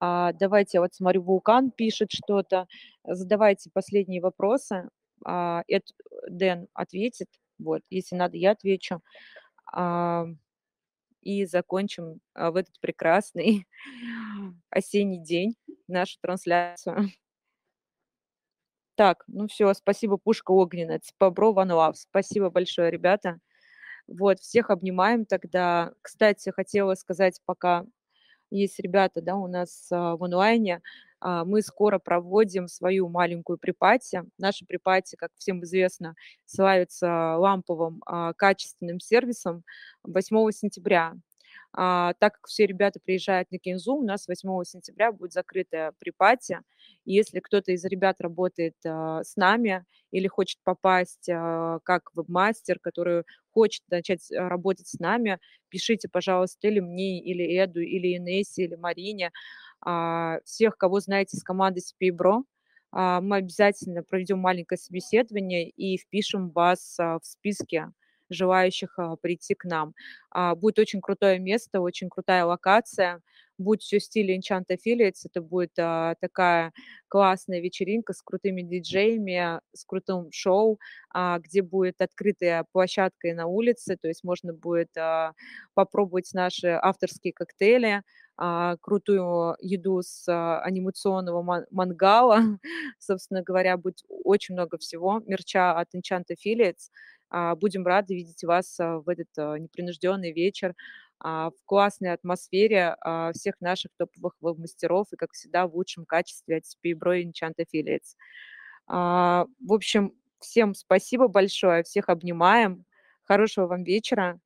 [0.00, 2.66] А, давайте, вот смотрю, Вулкан пишет что-то.
[3.04, 4.88] Задавайте последние вопросы.
[5.24, 5.84] А, Эд,
[6.28, 7.28] Дэн ответит.
[7.60, 9.00] Вот, если надо, я отвечу.
[11.22, 13.66] И закончим а, в этот прекрасный
[14.70, 15.56] осенний день
[15.86, 17.10] нашу трансляцию.
[18.94, 21.94] Так, ну все, спасибо, Пушка Огненная, Цпабро One Love.
[21.94, 23.38] Спасибо большое, ребята.
[24.06, 25.92] Вот, всех обнимаем тогда.
[26.02, 27.86] Кстати, хотела сказать, пока
[28.50, 30.82] есть ребята, да, у нас а, в онлайне,
[31.22, 34.22] мы скоро проводим свою маленькую припати.
[34.38, 36.14] Наша припати, как всем известно,
[36.46, 39.64] славится ламповым а, качественным сервисом
[40.04, 41.14] 8 сентября.
[41.74, 46.58] А, так как все ребята приезжают на Кинзу, у нас 8 сентября будет закрытая припати.
[47.04, 53.24] Если кто-то из ребят работает а, с нами или хочет попасть а, как вебмастер, который
[53.50, 55.38] хочет начать а, работать с нами,
[55.70, 59.30] пишите, пожалуйста, или мне, или Эду, или Инессе, или Марине, а,
[60.44, 62.44] всех, кого знаете с команды CPBro.
[62.92, 67.90] А, мы обязательно проведем маленькое собеседование и впишем вас а, в списке
[68.28, 69.94] желающих а, прийти к нам.
[70.30, 73.20] А, будет очень крутое место, очень крутая локация.
[73.58, 75.24] Будет все в стиле Enchant Affiliates.
[75.24, 76.72] Это будет а, такая
[77.08, 80.78] классная вечеринка с крутыми диджеями, с крутым шоу,
[81.14, 85.32] а, где будет открытая площадка и на улице, то есть можно будет а,
[85.74, 88.02] попробовать наши авторские коктейли,
[88.36, 92.40] а, крутую еду с а, анимационного ман- мангала.
[92.98, 95.20] Собственно говоря, будет очень много всего.
[95.26, 96.90] Мерча от Enchant Affiliates.
[97.30, 100.74] А, Будем рады видеть вас а, в этот а, непринужденный вечер
[101.20, 106.56] а, в классной атмосфере а, всех наших топовых веб-мастеров и, как всегда, в лучшем качестве
[106.58, 108.16] от CP и Enchant Affiliates.
[108.86, 112.84] А, В общем, всем спасибо большое, всех обнимаем.
[113.24, 114.40] Хорошего вам вечера.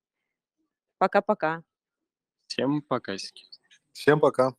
[0.98, 1.62] Пока-пока.
[2.48, 3.55] Всем покасики.
[3.96, 4.52] Всем пока.